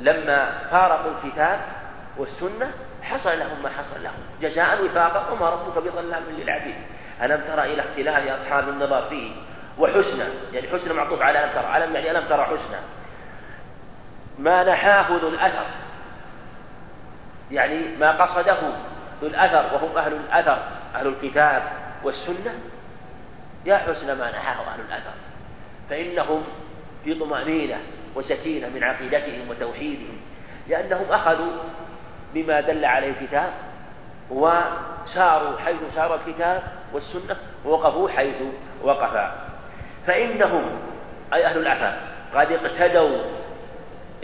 لما 0.00 0.58
فارقوا 0.70 1.12
الكتاب 1.12 1.60
والسنة 2.16 2.72
حصل 3.02 3.38
لهم 3.38 3.62
ما 3.62 3.68
حصل 3.68 4.02
لهم. 4.02 4.12
جزاء 4.40 4.84
وفاقا 4.84 5.30
وما 5.30 5.50
ربك 5.50 5.82
بظلام 5.82 6.22
للعبيد. 6.30 6.76
ألم 7.22 7.40
ترى 7.48 7.74
إلى 7.74 7.82
اختلاف 7.82 8.40
أصحاب 8.40 8.68
النظر 8.68 9.08
فيه 9.08 9.32
وحسنى 9.78 10.24
يعني 10.52 10.68
حسنى 10.68 10.94
معطوف 10.94 11.22
على 11.22 11.44
ألم 11.44 11.52
ترى 11.52 11.76
ألم 11.76 11.94
يعني 11.94 12.10
ألم 12.10 12.28
ترى 12.28 12.44
حسنى 12.44 12.78
ما 14.38 14.64
نحاه 14.64 15.08
ذو 15.08 15.28
الأثر. 15.28 15.66
يعني 17.50 17.96
ما 18.00 18.24
قصده 18.24 18.58
ذو 19.22 19.28
الأثر 19.28 19.74
وهم 19.74 19.98
أهل 19.98 20.12
الأثر 20.12 20.58
أهل 20.94 21.06
الكتاب. 21.06 21.62
والسنة 22.04 22.54
يا 23.64 23.76
حسن 23.76 24.18
ما 24.18 24.30
نحاه 24.30 24.72
أهل 24.72 24.80
الأثر. 24.88 25.12
فإنهم 25.90 26.44
في 27.04 27.14
طمأنينة 27.14 27.76
وسكينة 28.14 28.68
من 28.68 28.84
عقيدتهم 28.84 29.50
وتوحيدهم 29.50 30.16
لأنهم 30.68 31.12
أخذوا 31.12 31.52
بما 32.34 32.60
دل 32.60 32.84
عليه 32.84 33.10
الكتاب 33.10 33.50
وساروا 34.30 35.58
حيث 35.64 35.76
سار 35.94 36.14
الكتاب 36.14 36.62
والسنة 36.92 37.36
ووقفوا 37.64 38.08
حيث 38.08 38.36
وقفا. 38.82 39.48
فإنهم 40.06 40.64
أي 41.34 41.46
أهل 41.46 41.58
الأثر 41.58 41.98
قد 42.34 42.52
اقتدوا 42.52 43.24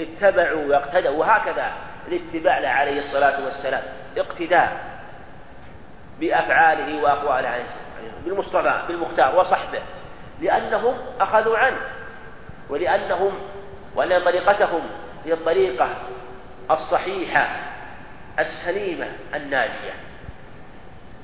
اتبعوا 0.00 0.64
وأقتدوا 0.64 1.10
وهكذا 1.10 1.72
الاتباع 2.08 2.72
عليه 2.72 3.00
الصلاة 3.00 3.44
والسلام 3.44 3.82
اقتداء. 4.16 4.89
بأفعاله 6.20 7.02
وأقواله 7.02 7.48
عليه 7.48 7.64
بالمصطفى 8.24 8.82
بالمختار 8.88 9.38
وصحبه. 9.38 9.82
لأنهم 10.40 10.94
أخذوا 11.20 11.58
عنه. 11.58 11.80
ولأنهم 12.68 13.32
وأن 13.94 14.24
طريقتهم 14.24 14.80
هي 15.24 15.32
الطريقة 15.32 15.88
الصحيحة 16.70 17.48
السليمة 18.38 19.08
الناجية. 19.34 19.92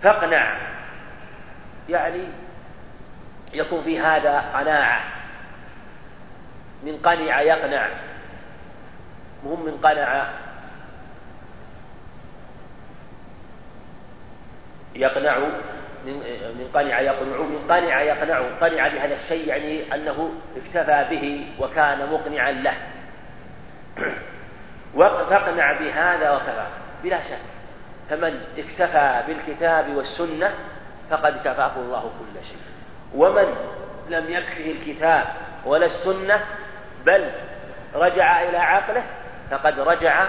فاقنع. 0.03 0.57
يعني 1.89 2.25
يكون 3.53 3.83
في 3.83 4.01
هذا 4.01 4.45
قناعة. 4.55 5.01
من 6.83 6.99
قنع 7.05 7.41
يقنع. 7.41 7.89
مهم 9.45 9.65
من 9.65 9.79
قنع 9.83 10.27
يقنع 14.97 15.39
من 16.07 16.71
قنع 16.75 17.01
يقنع 17.01 17.37
من 17.37 17.67
قنع 17.69 18.03
يقنع 18.03 18.43
قنع 18.61 18.89
بهذا 18.89 19.15
الشيء 19.15 19.49
يعني 19.49 19.95
أنه 19.95 20.33
اكتفى 20.57 21.07
به 21.11 21.47
وكان 21.61 22.09
مقنعا 22.13 22.53
له. 22.53 22.75
فاقنع 25.31 25.73
بهذا 25.73 26.31
وكفى 26.31 26.67
بلا 27.03 27.21
شك. 27.21 27.39
فمن 28.11 28.41
اكتفى 28.59 29.23
بالكتاب 29.27 29.97
والسنة 29.97 30.55
فقد 31.11 31.37
كفاه 31.45 31.73
الله 31.77 32.01
كل 32.01 32.47
شيء. 32.47 32.59
ومن 33.15 33.55
لم 34.09 34.31
يكفه 34.31 34.71
الكتاب 34.71 35.25
ولا 35.65 35.87
السنة 35.87 36.41
بل 37.07 37.31
رجع 37.95 38.43
إلى 38.43 38.59
عقله 38.59 39.03
فقد 39.51 39.81
رجع 39.81 40.29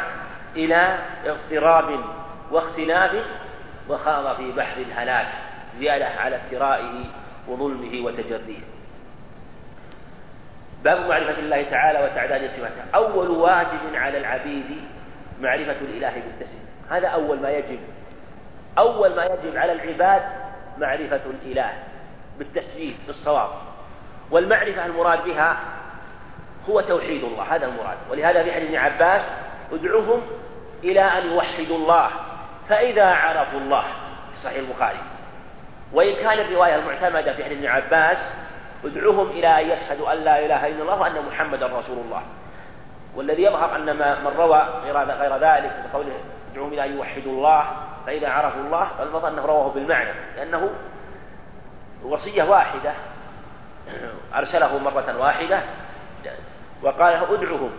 إلى 0.56 0.98
اضطراب 1.26 2.00
واختلاف 2.52 3.12
وخاض 3.90 4.36
في 4.36 4.52
بحر 4.52 4.82
الهلاك 4.82 5.28
زيادة 5.80 6.06
على 6.06 6.36
افترائه 6.36 7.06
وظلمه 7.48 8.06
وتجريه. 8.06 8.60
باب 10.84 11.10
معرفة 11.10 11.40
الله 11.40 11.64
تعالى 11.64 12.04
وتعداد 12.04 12.50
صفاته. 12.50 12.82
أول 12.96 13.30
واجب 13.30 13.96
على 13.96 14.18
العبيد 14.18 14.82
معرفة 15.42 15.76
الإله 15.82 16.14
بالتسليم. 16.14 16.68
هذا 16.90 17.08
أول 17.08 17.40
ما 17.40 17.50
يجب. 17.52 17.80
أول 18.78 19.16
ما 19.16 19.26
يجب 19.26 19.58
على 19.58 19.72
العباد 19.72 20.22
معرفة 20.78 21.22
الإله 21.26 21.74
بالتسجيل 22.40 22.96
بالصواب. 23.08 23.50
والمعرفة 24.32 24.86
المراد 24.86 25.24
بها 25.24 25.58
هو 26.70 26.82
توحيد 26.82 27.24
الله. 27.24 27.56
هذا 27.56 27.66
المراد. 27.66 27.98
ولهذا 28.12 28.44
في 28.44 28.52
حديث 28.52 28.68
ابن 28.68 28.78
عباس 28.78 29.22
ادعوهم 29.72 30.22
إلى 30.84 31.02
أن 31.02 31.32
يوحدوا 31.32 31.78
الله. 31.78 32.10
فإذا 32.70 33.06
عرفوا 33.06 33.60
الله 33.60 33.84
في 34.36 34.44
صحيح 34.44 34.58
البخاري. 34.58 35.00
وإن 35.94 36.16
كان 36.16 36.40
الرواية 36.40 36.76
المعتمدة 36.76 37.34
في 37.34 37.44
حديث 37.44 37.58
ابن 37.58 37.68
عباس 37.68 38.18
ادعوهم 38.86 39.30
إلى 39.30 39.62
أن 39.62 39.70
يشهدوا 39.70 40.14
أن 40.14 40.18
لا 40.18 40.46
إله 40.46 40.68
إلا 40.68 40.82
الله 40.82 41.02
وأن 41.02 41.26
محمدا 41.28 41.66
رسول 41.66 41.98
الله. 41.98 42.22
والذي 43.16 43.44
يظهر 43.44 43.76
أن 43.76 43.96
من 44.24 44.32
روى 44.38 44.68
غير 44.84 44.98
غير 44.98 45.38
ذلك 45.38 45.72
بقوله 45.92 46.14
ادعوهم 46.52 46.74
إلى 46.74 46.86
أن 46.86 46.98
يوحدوا 46.98 47.32
الله 47.32 47.66
فإذا 48.06 48.30
عرفوا 48.30 48.62
الله 48.62 48.88
فالفضل 48.98 49.30
أنه 49.34 49.46
رواه 49.46 49.72
بالمعنى 49.72 50.10
لأنه 50.36 50.70
وصية 52.04 52.44
واحدة 52.44 52.94
أرسله 54.36 54.78
مرة 54.78 55.18
واحدة 55.18 55.62
وقال 56.84 57.14
ادعهم 57.14 57.70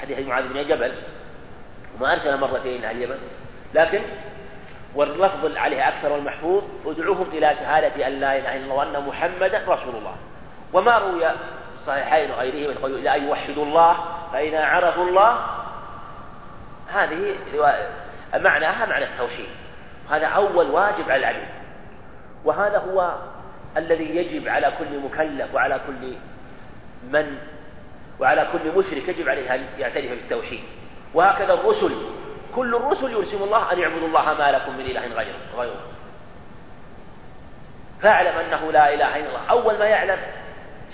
حديث 0.00 0.26
معاذ 0.26 0.48
بن 0.48 0.66
جبل 0.66 0.94
وما 1.96 2.12
أرسل 2.12 2.40
مرتين 2.40 2.84
إلى 2.84 2.90
اليمن. 2.90 3.18
لكن 3.74 4.02
واللفظ 4.94 5.56
عليه 5.56 5.88
أكثر 5.88 6.12
والمحفوظ 6.12 6.62
ادعوهم 6.86 7.26
إلى 7.32 7.54
شهادة 7.54 8.06
أن 8.06 8.12
لا 8.20 8.38
إله 8.38 8.56
إلا 8.56 8.64
الله 8.64 8.74
وأن 8.74 9.06
محمدا 9.06 9.62
رسول 9.68 9.94
الله. 9.94 10.14
وما 10.72 10.98
روي 10.98 11.30
الصحيحين 11.80 12.30
وغيرهما 12.30 12.72
يقول 12.72 12.94
إلى 12.94 13.16
أن 13.16 13.24
يوحدوا 13.28 13.64
الله 13.64 13.96
فإذا 14.32 14.64
عرفوا 14.64 15.04
الله 15.04 15.38
هذه 16.92 17.34
معناها 18.34 18.86
معنى 18.86 19.04
التوحيد. 19.04 19.48
هذا 20.10 20.26
أول 20.26 20.70
واجب 20.70 21.10
على 21.10 21.16
العبد 21.16 21.48
وهذا 22.44 22.78
هو 22.78 23.14
الذي 23.76 24.16
يجب 24.16 24.48
على 24.48 24.72
كل 24.78 24.98
مكلف 24.98 25.54
وعلى 25.54 25.80
كل 25.86 26.14
من 27.10 27.38
وعلى 28.20 28.46
كل 28.52 28.78
مشرك 28.78 29.08
يجب 29.08 29.28
عليه 29.28 29.54
أن 29.54 29.66
يعترف 29.78 30.10
بالتوحيد. 30.10 30.60
وهكذا 31.14 31.52
الرسل 31.54 31.96
كل 32.56 32.74
الرسل 32.74 33.10
يرسم 33.10 33.42
الله 33.42 33.72
أن 33.72 33.78
يعبدوا 33.78 34.08
الله 34.08 34.34
ما 34.34 34.52
لكم 34.52 34.76
من 34.76 34.80
إله 34.80 35.00
غيره. 35.00 35.36
غيره. 35.56 35.80
فاعلم 38.02 38.38
أنه 38.38 38.72
لا 38.72 38.94
إله 38.94 39.16
إلا 39.16 39.28
الله. 39.28 39.40
أول 39.50 39.78
ما 39.78 39.84
يعلم 39.84 40.18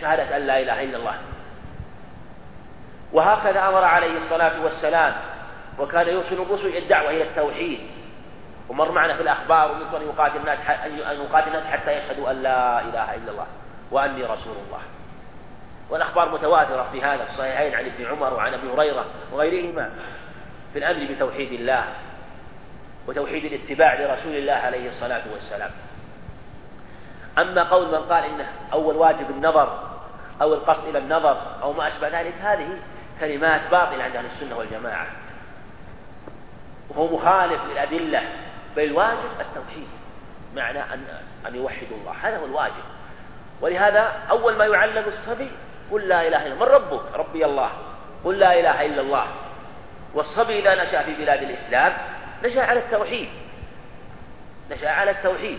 شهادة 0.00 0.36
أن 0.36 0.46
لا 0.46 0.60
إله 0.60 0.82
إلا 0.82 0.96
الله. 0.96 1.14
وهكذا 3.12 3.68
أمر 3.68 3.84
عليه 3.84 4.16
الصلاة 4.16 4.62
والسلام 4.64 5.14
وكان 5.78 6.08
يرسل 6.08 6.42
الرسل 6.42 6.76
الدعوة 6.76 7.10
إلى 7.10 7.22
التوحيد. 7.22 7.80
ومر 8.68 8.92
معنا 8.92 9.16
في 9.16 9.22
الأخبار 9.22 9.72
ومثل 9.72 9.96
أن 9.96 10.08
يقاتل 10.08 10.36
الناس 10.36 10.58
أن 11.10 11.20
يقاتل 11.20 11.48
الناس 11.48 11.64
حتى 11.64 11.92
يشهدوا 11.92 12.30
أن 12.30 12.42
لا 12.42 12.80
إله 12.80 13.14
إلا 13.14 13.30
الله 13.30 13.46
وأني 13.90 14.24
رسول 14.24 14.56
الله. 14.66 14.80
والأخبار 15.90 16.28
متواترة 16.28 16.88
في 16.92 17.02
هذا 17.02 17.24
في 17.24 17.30
الصحيحين 17.30 17.74
عن 17.74 17.84
ابن 17.84 18.06
عمر 18.06 18.34
وعن 18.34 18.54
أبي 18.54 18.72
هريرة 18.72 19.04
وغيرهما. 19.32 19.90
في 20.72 20.78
الأمر 20.78 21.14
بتوحيد 21.14 21.52
الله 21.52 21.84
وتوحيد 23.06 23.44
الاتباع 23.44 23.94
لرسول 23.94 24.36
الله 24.36 24.52
عليه 24.52 24.88
الصلاة 24.88 25.22
والسلام. 25.32 25.70
أما 27.38 27.62
قول 27.62 27.88
من 27.88 27.98
قال 27.98 28.24
إنه 28.24 28.46
أول 28.72 28.96
واجب 28.96 29.30
النظر 29.30 29.88
أو 30.42 30.54
القصد 30.54 30.88
إلى 30.88 30.98
النظر 30.98 31.42
أو 31.62 31.72
ما 31.72 31.88
أشبه 31.88 32.20
ذلك 32.20 32.34
هذه 32.42 32.68
كلمات 33.20 33.60
باطلة 33.70 34.04
عند 34.04 34.16
أهل 34.16 34.26
السنة 34.26 34.58
والجماعة. 34.58 35.06
وهو 36.88 37.16
مخالف 37.16 37.60
للأدلة 37.70 38.22
بل 38.76 38.82
الواجب 38.82 39.30
التوحيد 39.40 39.88
معنى 40.54 40.78
أن 40.78 41.04
أن 41.46 41.54
يوحدوا 41.54 41.96
الله. 41.96 42.12
هذا 42.22 42.38
هو 42.38 42.44
الواجب. 42.44 42.84
ولهذا 43.60 44.12
أول 44.30 44.56
ما 44.56 44.64
يعلم 44.64 45.04
الصبي 45.08 45.50
قل 45.90 46.08
لا 46.08 46.28
إله 46.28 46.46
إلا 46.46 46.54
من 46.54 46.62
ربك؟ 46.62 47.00
ربي 47.14 47.44
الله. 47.44 47.70
قل 48.24 48.38
لا 48.38 48.60
إله 48.60 48.86
إلا 48.86 49.00
الله. 49.00 49.26
والصبي 50.14 50.58
إذا 50.58 50.84
نشأ 50.84 51.02
في 51.02 51.14
بلاد 51.14 51.42
الإسلام 51.42 51.92
نشأ 52.44 52.62
على 52.62 52.80
التوحيد. 52.80 53.28
نشأ 54.70 54.90
على 54.90 55.10
التوحيد. 55.10 55.58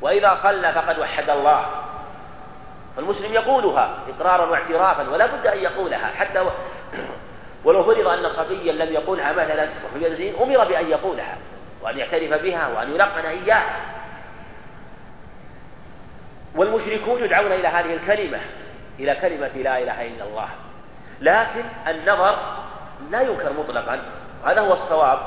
وإذا 0.00 0.38
صلى 0.42 0.72
فقد 0.72 0.98
وحد 0.98 1.30
الله. 1.30 1.66
فالمسلم 2.96 3.32
يقولها 3.32 3.98
إقرارا 4.08 4.46
واعترافا 4.46 5.10
ولا 5.10 5.26
بد 5.26 5.46
أن 5.46 5.58
يقولها. 5.58 6.06
حتى 6.06 6.40
و... 6.40 6.50
ولو 7.64 7.84
فرض 7.84 8.08
أن 8.08 8.28
صبيا 8.28 8.72
لم 8.72 8.92
يقولها 8.92 9.32
مثلا 9.32 9.68
وفي 9.94 10.34
أمر 10.42 10.64
بأن 10.64 10.90
يقولها 10.90 11.36
وأن 11.82 11.98
يعترف 11.98 12.42
بها 12.42 12.68
وأن 12.68 12.94
يلقن 12.94 13.24
إياها 13.24 13.80
والمشركون 16.56 17.24
يدعون 17.24 17.52
إلى 17.52 17.68
هذه 17.68 17.94
الكلمة 17.94 18.38
إلى 18.98 19.14
كلمة 19.14 19.48
لا 19.48 19.78
إله 19.78 20.06
إلا 20.06 20.24
الله. 20.24 20.48
لكن 21.20 21.64
النظر 21.86 22.38
لا 23.10 23.20
ينكر 23.20 23.52
مطلقا. 23.52 24.02
وهذا 24.44 24.60
هو 24.60 24.72
الصواب. 24.72 25.18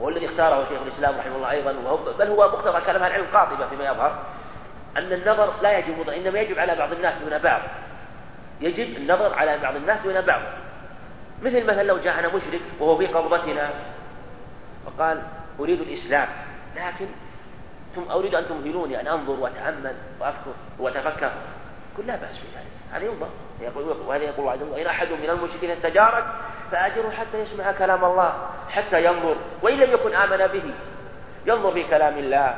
والذي 0.00 0.26
اختاره 0.26 0.64
شيخ 0.68 0.78
الإسلام 0.86 1.18
رحمه 1.18 1.36
الله 1.36 1.50
أيضا. 1.50 1.72
وهو 1.84 1.96
بل 2.18 2.26
هو 2.26 2.48
مقتضى 2.48 2.80
كلام 2.80 3.04
العلم 3.04 3.26
قاطبة 3.34 3.66
فيما 3.66 3.84
يظهر. 3.84 4.18
أن 4.96 5.12
النظر 5.12 5.54
لا 5.62 5.78
يجب 5.78 5.98
مطلقا. 5.98 6.16
إنما 6.16 6.38
يجب 6.38 6.58
على 6.58 6.74
بعض 6.74 6.92
الناس 6.92 7.14
دون 7.22 7.38
بعض. 7.38 7.60
يجب 8.60 8.96
النظر 8.96 9.34
على 9.34 9.58
بعض 9.58 9.76
الناس 9.76 10.00
دون 10.02 10.20
بعض. 10.20 10.40
مثل 11.42 11.64
مثلا 11.64 11.82
لو 11.82 11.98
جاءنا 11.98 12.28
مشرك 12.28 12.60
وهو 12.80 12.98
في 12.98 13.06
قبضتنا. 13.06 13.70
وقال 14.86 15.22
أريد 15.60 15.80
الإسلام. 15.80 16.28
لكن 16.76 17.06
ثم 17.94 18.10
أريد 18.10 18.34
أن 18.34 18.48
تمهلوني 18.48 19.00
أن 19.00 19.06
أنظر 19.06 19.32
وأتأمل 19.32 19.94
وأفكر 20.20 20.52
وأتفكر. 20.78 21.30
قل 21.98 22.06
لا 22.06 22.16
بأس 22.16 22.38
في 22.38 22.46
ذلك. 22.56 22.83
هذا 22.94 23.04
ينظر. 23.04 23.28
يقول 23.60 23.96
وهذا 24.06 24.24
يقول 24.24 24.46
وعد 24.46 24.62
الله 24.62 24.82
إن 24.82 24.86
أحد 24.86 25.08
من 25.08 25.30
المشركين 25.30 25.70
استجارك 25.70 26.24
فأجره 26.70 27.10
حتى 27.10 27.38
يسمع 27.38 27.72
كلام 27.72 28.04
الله 28.04 28.32
حتى 28.70 29.04
ينظر 29.04 29.36
وإن 29.62 29.76
لم 29.76 29.92
يكن 29.92 30.14
آمن 30.14 30.46
به 30.46 30.74
ينظر 31.46 31.72
في 31.72 31.84
كلام 31.84 32.18
الله 32.18 32.54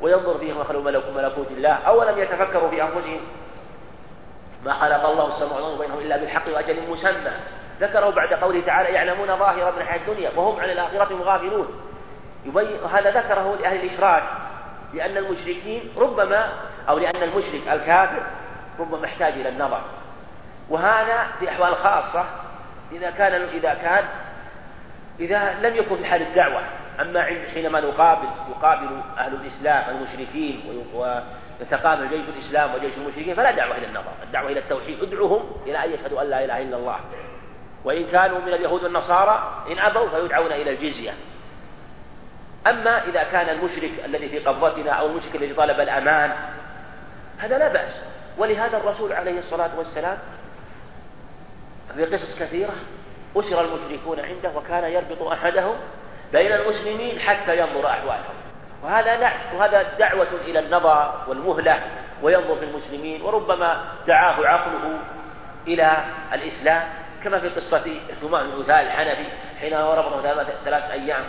وينظر 0.00 0.38
فيه 0.38 0.52
مخلوق 0.52 0.84
ملكوت 1.16 1.50
الله 1.50 1.72
أولم 1.72 2.18
يتفكروا 2.18 2.70
في 2.70 2.82
أنفسهم. 2.82 3.20
ما 4.64 4.72
خلق 4.72 5.06
الله 5.06 5.34
السماء 5.34 5.54
والأرض 5.54 5.78
بينهم 5.78 5.98
إلا 5.98 6.16
بالحق 6.16 6.48
وأجل 6.54 6.90
مسمى. 6.90 7.32
ذكروا 7.80 8.10
بعد 8.10 8.34
قوله 8.34 8.60
تعالى 8.60 8.88
يعلمون 8.88 9.26
ظاهرا 9.26 9.70
من 9.70 9.78
الحياة 9.78 10.00
الدنيا 10.08 10.30
وهم 10.36 10.60
عن 10.60 10.70
الآخرة 10.70 11.22
غافلون 11.22 11.68
هذا 12.92 13.10
ذكره 13.10 13.56
لأهل 13.60 13.76
الإشراك 13.76 14.22
لأن 14.94 15.16
المشركين 15.16 15.92
ربما 15.96 16.52
أو 16.88 16.98
لأن 16.98 17.22
المشرك 17.22 17.68
الكافر 17.68 18.22
ربما 18.78 19.06
يحتاج 19.06 19.32
إلى 19.32 19.48
النظر. 19.48 19.82
وهذا 20.68 21.26
في 21.38 21.48
أحوال 21.48 21.76
خاصة 21.76 22.24
إذا 22.92 23.10
كان 23.10 23.32
إذا 23.42 23.74
كان 23.74 24.04
إذا 25.20 25.54
لم 25.60 25.76
يكن 25.76 25.96
في 25.96 26.04
حال 26.04 26.22
الدعوة. 26.22 26.62
أما 27.00 27.22
حينما 27.54 27.80
نقابل 27.80 28.28
يقابل 28.50 29.00
أهل 29.18 29.34
الإسلام 29.34 29.96
المشركين 29.96 30.84
ويتقابل 30.94 32.08
جيش 32.08 32.28
الإسلام 32.28 32.74
وجيش 32.74 32.98
المشركين 32.98 33.34
فلا 33.34 33.50
دعوة 33.50 33.76
إلى 33.76 33.86
النظر. 33.86 34.12
الدعوة 34.22 34.50
إلى 34.50 34.60
التوحيد 34.60 35.02
ادعوهم 35.02 35.50
إلى 35.66 35.84
أن 35.84 35.92
يشهدوا 35.92 36.22
أن 36.22 36.30
لا 36.30 36.44
إله 36.44 36.62
إلا 36.62 36.76
الله. 36.76 36.96
وإن 37.84 38.06
كانوا 38.06 38.38
من 38.38 38.48
اليهود 38.48 38.84
والنصارى 38.84 39.64
إن 39.72 39.78
أبوا 39.78 40.08
فيدعون 40.08 40.52
إلى 40.52 40.70
الجزية. 40.70 41.12
أما 42.66 43.04
إذا 43.04 43.22
كان 43.22 43.48
المشرك 43.48 43.90
الذي 44.04 44.28
في 44.28 44.38
قبضتنا 44.38 44.90
أو 44.90 45.06
المشرك 45.06 45.36
الذي 45.36 45.54
طلب 45.54 45.80
الأمان 45.80 46.32
هذا 47.38 47.58
لا 47.58 47.68
بأس. 47.68 48.02
ولهذا 48.38 48.76
الرسول 48.76 49.12
عليه 49.12 49.38
الصلاة 49.38 49.70
والسلام 49.78 50.18
في 51.94 52.04
قصص 52.04 52.40
كثيرة 52.40 52.72
أسر 53.36 53.60
المشركون 53.60 54.20
عنده 54.20 54.50
وكان 54.56 54.92
يربط 54.92 55.22
أحدهم 55.22 55.76
بين 56.32 56.52
المسلمين 56.52 57.20
حتى 57.20 57.58
ينظر 57.58 57.90
أحوالهم. 57.90 58.34
وهذا 58.82 59.16
نعم 59.16 59.38
وهذا 59.54 59.82
دعوة 59.98 60.28
إلى 60.44 60.58
النظر 60.58 61.24
والمهلة 61.28 61.82
وينظر 62.22 62.56
في 62.56 62.64
المسلمين 62.64 63.22
وربما 63.22 63.84
دعاه 64.06 64.46
عقله 64.46 64.98
إلى 65.66 66.04
الإسلام 66.32 66.82
كما 67.24 67.38
في 67.38 67.48
قصة 67.48 68.00
ثمان 68.20 68.50
بن 68.50 68.70
الحنفي 68.70 69.26
حين 69.60 69.74
ربطه 69.74 70.44
ثلاث 70.64 70.90
أيام. 70.90 71.24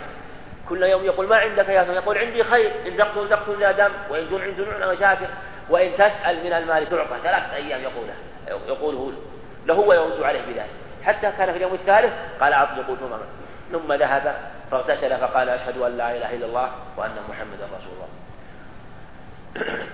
كل 0.70 0.82
يوم 0.82 1.04
يقول 1.04 1.26
ما 1.26 1.36
عندك 1.36 1.68
يا 1.68 1.84
سلام 1.84 1.96
يقول 1.96 2.18
عندي 2.18 2.44
خير 2.44 2.72
إن 2.86 2.96
تقتل 2.96 3.28
تقتل 3.28 3.60
ذا 3.60 3.72
دم 3.72 3.92
وإن 4.10 4.30
تنعم 4.30 4.52
تنعم 4.52 4.90
وشاكر 4.90 5.26
وإن 5.70 5.92
تسأل 5.94 6.44
من 6.44 6.52
المال 6.52 6.90
تعطى. 6.90 7.16
ثلاثة 7.22 7.54
أيام 7.54 7.80
يقوله 7.80 8.14
يقوله 8.68 9.12
له 9.66 9.78
ويرد 9.78 10.22
عليه 10.22 10.40
بذلك. 10.40 10.70
حتى 11.04 11.32
كان 11.38 11.52
في 11.52 11.56
اليوم 11.56 11.74
الثالث 11.74 12.12
قال 12.40 12.52
أطلقوا 12.52 12.96
ثم 12.96 13.16
ثم 13.72 13.92
ذهب 13.92 14.34
فاغتسل 14.70 15.18
فقال 15.18 15.48
أشهد 15.48 15.78
أن 15.78 15.96
لا 15.96 16.16
إله 16.16 16.34
إلا 16.34 16.46
الله 16.46 16.70
وأن 16.96 17.16
محمدا 17.28 17.64
رسول 17.64 17.92
الله. 17.94 18.08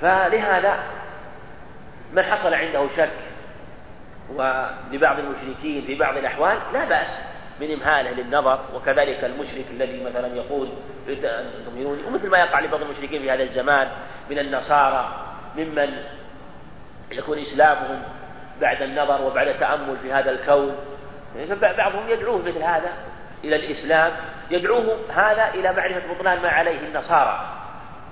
فلهذا 0.00 0.78
من 2.12 2.22
حصل 2.22 2.54
عنده 2.54 2.88
شك 2.96 3.10
ولبعض 4.30 5.18
المشركين 5.18 5.86
في 5.86 5.94
بعض 5.94 6.16
الأحوال 6.16 6.58
لا 6.72 6.84
بأس. 6.84 7.37
من 7.60 7.72
إمهاله 7.72 8.10
للنظر 8.10 8.60
وكذلك 8.74 9.24
المشرك 9.24 9.64
الذي 9.70 10.04
مثلا 10.04 10.36
يقول 10.36 10.68
ومثل 12.06 12.28
ما 12.28 12.38
يقع 12.38 12.60
لبعض 12.60 12.82
المشركين 12.82 13.22
في 13.22 13.30
هذا 13.30 13.42
الزمان 13.42 13.88
من 14.30 14.38
النصارى 14.38 15.08
ممن 15.56 16.02
يكون 17.12 17.38
إسلامهم 17.38 18.02
بعد 18.60 18.82
النظر 18.82 19.22
وبعد 19.22 19.48
التأمل 19.48 19.96
في 20.02 20.12
هذا 20.12 20.30
الكون. 20.30 20.76
بعضهم 21.60 22.08
يدعوه 22.08 22.38
مثل 22.38 22.62
هذا 22.62 22.92
إلى 23.44 23.56
الإسلام 23.56 24.12
يدعوه 24.50 24.98
هذا 25.14 25.48
إلى 25.54 25.72
معرفة 25.72 26.14
بطلان 26.14 26.42
ما 26.42 26.48
عليه 26.48 26.80
النصارى. 26.80 27.48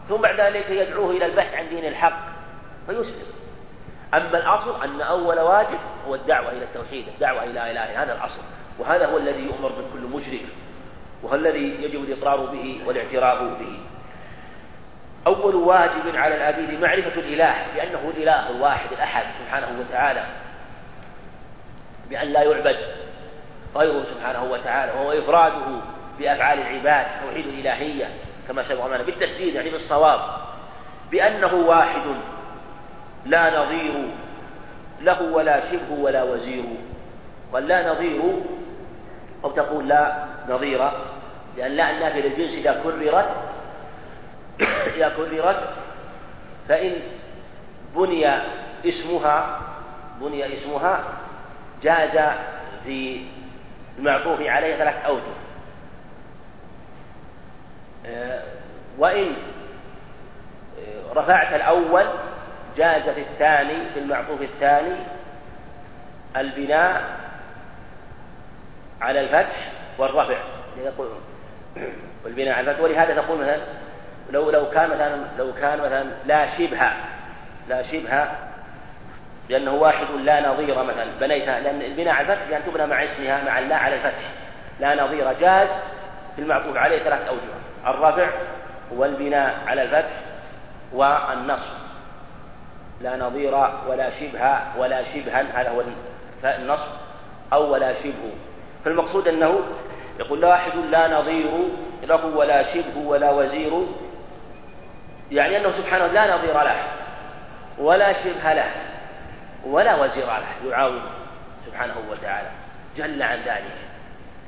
ثم 0.08 0.16
بعد 0.16 0.40
ذلك 0.40 0.70
يدعوه 0.70 1.10
إلى 1.10 1.26
البحث 1.26 1.54
عن 1.54 1.68
دين 1.68 1.84
الحق 1.84 2.18
فيسلم. 2.86 3.26
أما 4.14 4.38
الأصل 4.38 4.82
أن 4.84 5.00
أول 5.00 5.40
واجب 5.40 5.78
هو 6.08 6.14
الدعوة 6.14 6.50
إلى 6.50 6.64
التوحيد 6.64 7.08
الدعوة 7.08 7.44
إلى 7.44 7.70
إله 7.70 8.02
هذا 8.02 8.12
الأصل. 8.14 8.42
وهذا 8.78 9.06
هو 9.06 9.16
الذي 9.18 9.42
يؤمر 9.42 9.68
به 9.68 9.84
كل 9.92 10.16
مشرك 10.16 10.46
وهو 11.22 11.34
الذي 11.34 11.82
يجب 11.82 12.04
الإقرار 12.04 12.40
به 12.40 12.80
والاعتراف 12.86 13.42
به. 13.42 13.78
أول 15.26 15.54
واجب 15.54 16.16
على 16.16 16.36
العبيد 16.36 16.80
معرفة 16.80 17.20
الإله 17.20 17.54
بأنه 17.74 18.12
الإله 18.16 18.50
الواحد 18.50 18.92
الأحد 18.92 19.24
سبحانه 19.44 19.80
وتعالى 19.80 20.24
بأن 22.10 22.28
لا 22.28 22.42
يعبد 22.42 22.76
غيره 23.76 24.04
سبحانه 24.14 24.44
وتعالى 24.44 24.92
وهو 24.92 25.12
إفراده 25.12 25.80
بأفعال 26.18 26.58
العباد 26.58 27.06
توحيد 27.22 27.46
الإلهية 27.46 28.10
كما 28.48 28.62
سبق 28.62 28.86
معنا 28.86 29.02
بالتسديد 29.02 29.54
يعني 29.54 29.70
بالصواب. 29.70 30.20
بأنه 31.10 31.54
واحد 31.54 32.02
لا 33.26 33.62
نظير 33.62 34.08
له 35.00 35.22
ولا 35.22 35.70
شبه 35.70 35.92
ولا 35.98 36.22
وزير 36.22 36.64
قال 37.52 37.68
لا 37.68 37.92
نظير 37.92 38.22
أو 39.44 39.50
تقول 39.50 39.88
لا 39.88 40.24
نظير 40.48 40.90
لأن 41.56 41.72
لا 41.72 41.90
النافية 41.90 42.20
للجنس 42.20 42.58
إذا 42.58 42.80
كررت 42.82 43.28
إذا 44.96 45.08
كررت 45.08 45.68
فإن 46.68 46.92
بني 47.96 48.38
اسمها 48.84 49.60
بني 50.20 50.58
اسمها 50.58 51.04
جاز 51.82 52.34
في 52.84 53.24
المعطوف 53.98 54.40
عليه 54.40 54.76
ثلاث 54.76 55.04
أوجه. 55.04 55.22
آه، 58.06 58.42
وإن 58.98 59.36
رفعت 61.16 61.54
الأول 61.54 62.06
جاز 62.76 63.08
في 63.08 63.20
الثاني 63.20 63.90
في 63.94 64.00
المعطوف 64.00 64.42
الثاني 64.42 64.96
البناء 66.36 67.02
على 69.06 69.20
الفتح 69.20 69.72
والرفع 69.98 70.38
والبناء 72.24 72.54
على 72.54 72.70
الفتح. 72.70 72.84
ولهذا 72.84 73.14
تقول 73.14 73.38
مثلا 73.38 73.60
لو 74.30 74.50
لو 74.50 74.70
كان 74.70 74.90
مثلا 74.90 75.16
لو 75.38 75.52
كان 75.54 75.78
مثلا 75.78 76.04
لا 76.26 76.58
شبه 76.58 76.90
لا 77.68 77.82
شبه 77.82 78.28
لأنه 79.48 79.74
واحد 79.74 80.06
لا 80.24 80.48
نظير 80.48 80.82
مثلا 80.82 81.06
بنيتها 81.20 81.60
لأن 81.60 81.82
البناء 81.82 82.14
على 82.14 82.32
الفتح 82.32 82.48
بأن 82.50 82.62
تبنى 82.66 82.86
مع 82.86 83.04
اسمها 83.04 83.44
مع 83.44 83.58
اللا 83.58 83.76
على 83.76 83.94
الفتح. 83.94 84.30
لا 84.80 84.94
نظير 85.04 85.32
جاز 85.32 85.68
في 86.36 86.42
المعطوف 86.42 86.76
عليه 86.76 86.98
ثلاث 87.04 87.28
أوجه 87.28 87.56
الرفع 87.86 88.30
والبناء 88.90 89.60
على 89.66 89.82
الفتح 89.82 90.20
والنصب 90.92 91.76
لا 93.00 93.16
نظير 93.16 93.54
ولا 93.88 94.10
شبه 94.20 94.58
ولا 94.78 95.04
شبها 95.04 95.60
هذا 95.60 95.70
هو 95.70 95.82
النصب 96.44 96.90
أو 97.52 97.72
ولا 97.72 97.94
شبه. 97.94 98.32
فالمقصود 98.86 99.28
أنه 99.28 99.60
يقول 100.18 100.44
واحد 100.44 100.72
لا 100.90 101.08
نظير 101.08 101.68
له 102.02 102.26
ولا 102.26 102.74
شبه 102.74 102.98
ولا 102.98 103.30
وزير. 103.30 103.86
يعني 105.30 105.56
أنه 105.56 105.70
سبحانه 105.70 106.06
لا 106.06 106.36
نظير 106.36 106.54
له 106.62 106.84
ولا 107.78 108.12
شبه 108.24 108.52
له 108.52 108.70
ولا 109.66 109.94
وزير 109.94 110.26
له 110.26 110.70
يعاون 110.70 111.02
سبحانه 111.66 111.94
وتعالى 112.10 112.48
جل 112.96 113.22
عن 113.22 113.38
ذلك. 113.38 113.76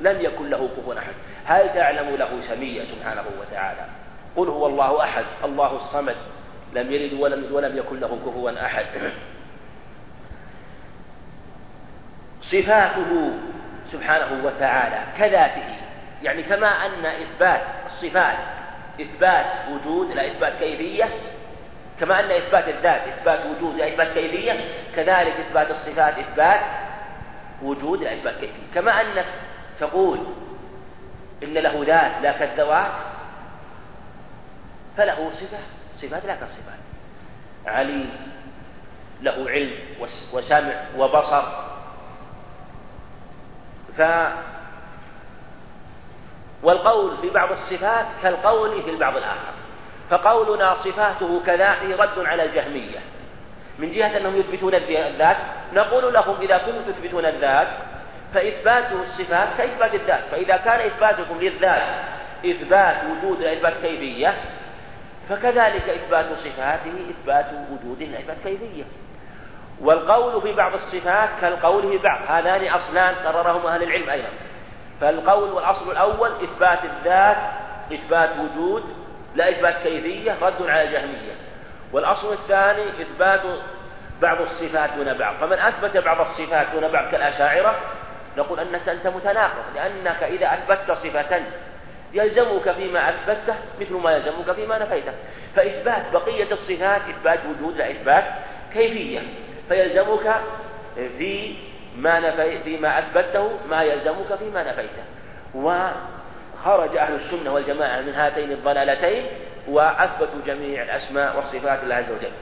لم 0.00 0.20
يكن 0.20 0.50
له 0.50 0.68
كفوا 0.76 0.98
أحد. 0.98 1.12
هل 1.44 1.74
تعلم 1.74 2.16
له 2.16 2.40
سميا 2.48 2.84
سبحانه 2.84 3.24
وتعالى؟ 3.40 3.84
قل 4.36 4.48
هو 4.48 4.66
الله 4.66 5.04
أحد 5.04 5.24
الله 5.44 5.76
الصمد. 5.76 6.16
لم 6.74 6.92
يلد 6.92 7.20
ولم 7.20 7.54
ولم 7.54 7.78
يكن 7.78 8.00
له 8.00 8.18
كفوا 8.26 8.66
أحد. 8.66 8.86
صفاته 12.42 13.32
سبحانه 13.92 14.44
وتعالى. 14.44 15.00
كذاته. 15.18 15.74
يعني 16.22 16.42
كما 16.42 16.86
أن 16.86 17.06
إثبات 17.06 17.60
الصفات 17.86 18.36
إثبات 19.00 19.46
وجود 19.70 20.10
لا 20.10 20.26
إثبات 20.26 20.52
كيفية 20.58 21.08
كما 22.00 22.20
أن 22.20 22.30
إثبات 22.30 22.68
الذات 22.68 23.00
إثبات 23.08 23.40
وجود 23.46 23.76
لا 23.76 23.88
إثبات 23.88 24.14
كيفية 24.14 24.52
كذلك 24.96 25.32
إثبات 25.48 25.70
الصفات 25.70 26.18
إثبات 26.18 26.60
وجود 27.62 28.02
لا 28.02 28.14
إثبات 28.14 28.34
كيفية. 28.34 28.74
كما 28.74 29.00
أنك 29.00 29.24
تقول 29.80 30.20
إن 31.42 31.54
له 31.54 31.84
ذات 31.86 32.22
لا 32.22 32.32
كالذوات 32.32 32.92
فله 34.96 35.30
صفة 35.30 35.58
صفات 35.96 36.24
لا 36.24 36.34
كالصفات. 36.34 36.78
عليم 37.66 38.10
له 39.22 39.50
علم 39.50 39.78
وسمع 40.32 40.74
وبصر 40.98 41.67
ف 43.98 44.02
والقول 46.62 47.16
في 47.16 47.30
بعض 47.30 47.52
الصفات 47.52 48.06
كالقول 48.22 48.82
في 48.82 48.90
البعض 48.90 49.16
الآخر. 49.16 49.52
فقولنا 50.10 50.74
صفاته 50.74 51.40
كذاته 51.46 51.96
رد 51.96 52.26
على 52.26 52.44
الجهمية. 52.44 52.98
من 53.78 53.92
جهة 53.92 54.16
أنهم 54.16 54.36
يثبتون 54.36 54.74
الذات 54.74 55.36
نقول 55.72 56.14
لهم 56.14 56.40
إذا 56.40 56.58
كنتم 56.58 56.92
تثبتون 56.92 57.26
الذات 57.26 57.68
فإثباته 58.34 59.02
الصفات 59.02 59.48
كإثبات 59.58 59.94
الذات. 59.94 60.24
فإذا 60.30 60.56
كان 60.56 60.80
إثباتكم 60.80 61.38
للذات 61.40 61.82
إثبات 62.46 62.96
وجود 63.04 63.42
إثبات 63.42 63.74
كيفية 63.82 64.34
فكذلك 65.28 65.88
إثبات 65.88 66.26
صفاته 66.38 66.92
إثبات 67.10 67.46
وجود 67.70 68.02
لا 68.02 68.18
إثبات 68.18 68.36
كيفية. 68.44 68.84
والقول 69.80 70.42
في 70.42 70.52
بعض 70.52 70.74
الصفات 70.74 71.28
كالقول 71.40 71.82
في 71.82 71.98
بعض. 71.98 72.20
هذان 72.28 72.68
أصلان 72.68 73.14
قررهما 73.14 73.74
أهل 73.74 73.82
العلم 73.82 74.10
أيضا. 74.10 74.28
فالقول 75.00 75.50
والأصل 75.52 75.90
الأول 75.90 76.30
إثبات 76.44 76.78
الذات 76.84 77.36
إثبات 77.92 78.30
وجود 78.38 78.84
لا 79.34 79.50
إثبات 79.50 79.82
كيفية 79.82 80.36
رد 80.42 80.62
على 80.62 80.82
الجهمية 80.82 81.32
والأصل 81.92 82.32
الثاني 82.32 83.02
إثبات 83.02 83.40
بعض 84.22 84.40
الصفات 84.40 84.90
دون 84.96 85.14
بعض. 85.14 85.34
فمن 85.34 85.58
أثبت 85.58 85.96
بعض 85.96 86.20
الصفات 86.20 86.66
دون 86.74 86.88
بعض 86.88 87.10
كالأشاعرة 87.10 87.74
نقول 88.36 88.60
أنك 88.60 88.88
أنت 88.88 89.06
متناقض 89.06 89.64
لأنك 89.74 90.22
إذا 90.22 90.54
أثبتت 90.54 90.92
صفة 90.92 91.40
يلزمك 92.12 92.72
فيما 92.72 93.08
أثبته 93.08 93.54
مثل 93.80 93.94
ما 93.94 94.12
يلزمك 94.12 94.52
فيما 94.52 94.78
نفيته. 94.78 95.12
فإثبات 95.56 96.02
بقية 96.12 96.52
الصفات 96.52 97.00
إثبات 97.08 97.38
وجود 97.46 97.76
لا 97.76 97.90
إثبات 97.90 98.24
كيفية. 98.72 99.20
فيلزمك 99.68 100.40
في 100.94 101.54
ما 101.96 102.20
نفي 102.20 102.62
فيما 102.62 102.98
أثبته 102.98 103.50
ما 103.68 103.82
يلزمك 103.82 104.34
فيما 104.38 104.62
نفيته. 104.62 105.04
وخرج 105.54 106.96
أهل 106.96 107.14
السنة 107.14 107.54
والجماعة 107.54 108.00
من 108.00 108.14
هاتين 108.14 108.52
الضلالتين 108.52 109.26
وأثبتوا 109.68 110.40
جميع 110.46 110.82
الأسماء 110.82 111.36
والصفات 111.36 111.84
لله 111.84 111.94
عز 111.94 112.10
وجل. 112.10 112.32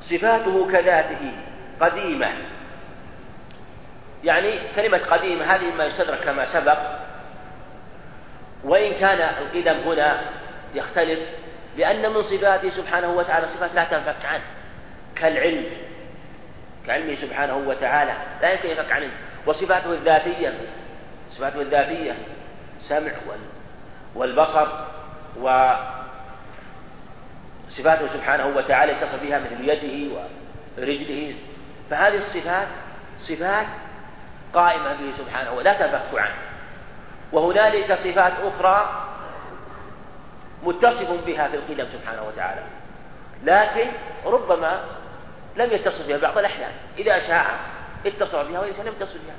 صفاته 0.00 0.72
كذاته 0.72 1.32
قديمة. 1.80 2.32
يعني 4.24 4.58
كلمة 4.76 4.98
قديمة 4.98 5.44
هذه 5.44 5.74
ما 5.78 5.84
يستدرك 5.84 6.20
كما 6.20 6.52
سبق. 6.52 6.78
وإن 8.64 8.92
كان 8.92 9.20
القدم 9.20 9.90
هنا 9.90 10.20
يختلف 10.74 11.20
لأن 11.76 12.12
من 12.12 12.22
صفاته 12.22 12.70
سبحانه 12.70 13.12
وتعالى 13.12 13.46
صفات 13.48 13.74
لا 13.74 13.84
تنفك 13.84 14.24
عنه. 14.24 14.42
كالعلم 15.20 15.64
كعلمه 16.86 17.14
سبحانه 17.14 17.56
وتعالى 17.56 18.12
لا 18.42 18.52
يمكن 18.52 18.68
ينفك 18.68 18.92
عنه 18.92 19.10
وصفاته 19.46 19.92
الذاتية 19.92 20.54
صفاته 21.30 21.60
الذاتية 21.60 22.14
سمع 22.88 23.12
والبصر 24.14 24.66
وصفاته 25.36 25.98
سبحانه 28.14 28.46
وتعالى 28.46 28.92
يتصل 28.92 29.18
بها 29.18 29.38
مثل 29.38 29.68
يده 29.68 30.14
ورجله. 30.78 31.34
فهذه 31.90 32.16
الصفات 32.16 32.68
صفات 33.18 33.66
قائمة 34.54 34.92
به 34.92 35.12
سبحانه 35.18 35.52
ولا 35.52 35.72
تنفك 35.72 36.18
عنه. 36.18 36.34
وهنالك 37.32 37.94
صفات 37.94 38.32
أخرى 38.42 39.06
متصف 40.62 41.26
بها 41.26 41.48
في 41.48 41.56
القدم 41.56 41.86
سبحانه 41.92 42.22
وتعالى. 42.22 42.62
لكن 43.44 43.90
ربما 44.24 44.80
لم 45.60 45.72
يتصف 45.72 46.06
بها 46.08 46.18
بعض 46.18 46.38
الأحيان. 46.38 46.72
إذا 46.98 47.18
شاء 47.18 47.46
اتصف 48.06 48.48
بها 48.48 48.60
وإذا 48.60 48.76
شاء 48.76 48.86
لم 48.86 48.92
يتصف 49.00 49.18
بها. 49.26 49.36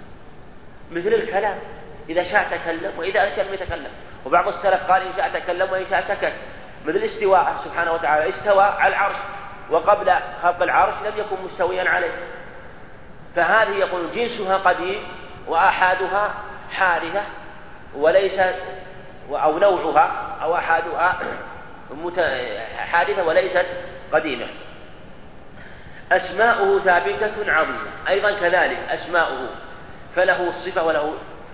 مثل 0.91 1.07
الكلام 1.07 1.57
إذا 2.09 2.23
شاء 2.23 2.47
تكلم 2.51 2.91
وإذا 2.97 3.35
شاء 3.35 3.45
لم 3.45 3.53
يتكلم. 3.53 3.91
وبعض 4.25 4.47
السلف 4.47 4.91
قال 4.91 5.01
إن 5.01 5.13
شاء 5.17 5.39
تكلم 5.39 5.71
وإن 5.71 5.85
شاء 5.89 6.01
سكت. 6.01 6.33
مثل 6.85 6.97
استواء 6.97 7.55
سبحانه 7.65 7.91
وتعالى 7.91 8.29
استوى 8.29 8.63
على 8.63 8.87
العرش. 8.87 9.17
وقبل 9.69 10.13
خلق 10.43 10.63
العرش 10.63 10.95
لم 11.05 11.17
يكن 11.17 11.35
مستويا 11.45 11.89
عليه. 11.89 12.11
فهذه 13.35 13.69
يقول 13.69 14.11
جنسها 14.15 14.57
قديم 14.57 15.07
وآحادها 15.47 16.33
حادثة 16.71 17.23
وليس 17.95 18.39
أو 19.29 19.59
نوعها 19.59 20.37
أو 20.41 20.55
أحدها 20.55 21.19
حادثة 22.77 23.23
وليست 23.23 23.65
قديمة. 24.13 24.47
أسماؤه 26.11 26.79
ثابتة 26.79 27.51
عظيمة. 27.51 27.91
أيضا 28.07 28.31
كذلك 28.31 28.77
أسماؤه 28.89 29.49
فله 30.15 30.49
الصفة 30.49 30.83
وله 30.83 31.13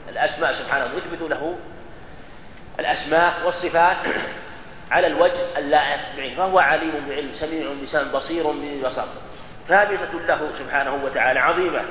الأسماء 0.10 0.54
سبحانه 0.54 0.86
يثبت 0.86 1.22
له 1.22 1.58
الأسماء 2.80 3.34
والصفات 3.46 3.98
على 4.92 5.08
الوجه 5.08 5.58
اللائق 5.58 6.00
بعلم 6.18 6.36
فهو 6.36 6.60
عليم 6.60 7.06
بعلم 7.10 7.32
سميع 7.34 7.68
بسان 7.84 8.12
بصير 8.12 8.52
ببصر 8.52 9.06
ثابتة 9.68 10.20
له 10.28 10.50
سبحانه 10.60 11.04
وتعالى 11.06 11.40
عظيمة. 11.40 11.82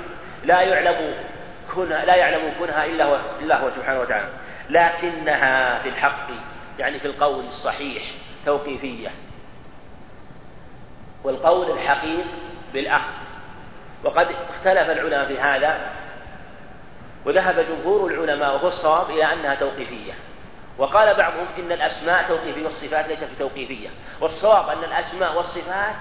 لا 0.45 0.61
يعلم 0.61 1.15
كنها 1.75 2.05
لا 2.05 2.15
يعلم 2.15 2.53
كنها 2.61 2.85
إلا 2.85 3.05
هو 3.05 3.21
إلا 3.41 3.61
هو 3.61 3.71
سبحانه 3.71 4.01
وتعالى. 4.01 4.29
لكنها 4.71 5.79
في 5.79 5.89
الحق 5.89 6.29
يعني 6.79 6.99
في 6.99 7.07
القول 7.07 7.45
الصحيح 7.45 8.03
توقيفية. 8.47 9.09
والقول 11.25 11.71
الحقيق 11.71 12.27
بالأخذ. 12.77 13.12
وقد 14.05 14.27
اختلف 14.27 14.91
العلماء 14.91 15.27
في 15.27 15.41
هذا 15.41 15.91
وذهب 17.25 17.67
جمهور 17.69 18.11
العلماء 18.11 18.55
وهو 18.55 18.69
الصواب 18.69 19.11
إلى 19.11 19.33
أنها 19.33 19.55
توقيفية. 19.55 20.12
وقال 20.79 21.15
بعضهم 21.15 21.47
إن 21.59 21.73
الأسماء 21.73 22.29
توقيفية 22.29 22.65
والصفات 22.65 23.09
ليست 23.09 23.29
توقيفية. 23.39 23.89
والصواب 24.21 24.69
أن 24.69 24.85
الأسماء 24.85 25.37
والصفات 25.37 25.95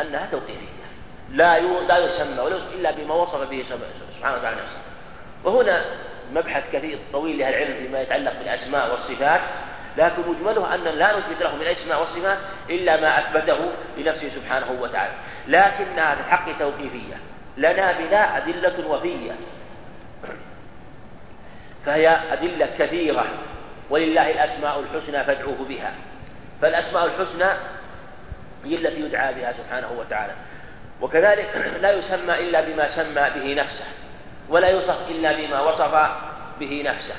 أنها 0.00 0.26
توقيفية. 0.30 0.86
لا 1.30 1.60
لا 1.60 1.98
يسمى 1.98 2.40
ولا 2.40 2.56
إلا 2.56 2.90
بما 2.90 3.14
وصف 3.14 3.50
به 3.50 3.64
سبحانه 4.18 4.36
وتعالى 4.36 4.56
نفسه. 4.62 4.80
وهنا 5.44 5.84
مبحث 6.32 6.72
كثير 6.72 6.98
طويل 7.12 7.38
لأهل 7.38 7.54
العلم 7.54 7.74
فيما 7.74 8.00
يتعلق 8.00 8.32
بالأسماء 8.38 8.90
والصفات. 8.90 9.40
لكن 9.96 10.22
مجمله 10.28 10.74
أن 10.74 10.84
لا 10.84 11.18
نثبت 11.18 11.42
له 11.42 11.54
من 11.54 11.62
الأسماء 11.62 12.00
والصفات 12.00 12.38
إلا 12.70 13.00
ما 13.00 13.18
أثبته 13.18 13.58
لنفسه 13.96 14.28
سبحانه 14.28 14.76
وتعالى. 14.80 15.12
لكنها 15.48 16.14
في 16.14 16.20
الحق 16.20 16.58
توقيفية. 16.58 17.14
لنا 17.56 17.92
بلا 17.92 18.36
أدلة 18.36 18.88
وفية. 18.88 19.32
فهي 21.86 22.18
أدلة 22.32 22.68
كثيرة. 22.78 23.26
ولله 23.90 24.30
الأسماء 24.30 24.80
الحسنى 24.80 25.24
فادعوه 25.24 25.64
بها. 25.68 25.92
فالأسماء 26.62 27.04
الحسنى 27.04 27.50
هي 28.64 28.76
التي 28.76 29.00
يدعى 29.00 29.34
بها 29.34 29.52
سبحانه 29.52 29.92
وتعالى. 29.98 30.32
وكذلك 31.00 31.78
لا 31.80 31.92
يسمى 31.92 32.34
إلا 32.34 32.60
بما 32.60 32.96
سمى 32.96 33.30
به 33.30 33.62
نفسه. 33.62 33.86
ولا 34.48 34.68
يوصف 34.68 35.10
إلا 35.10 35.32
بما 35.32 35.60
وصف 35.60 36.10
به 36.60 36.82
نفسه. 36.86 37.16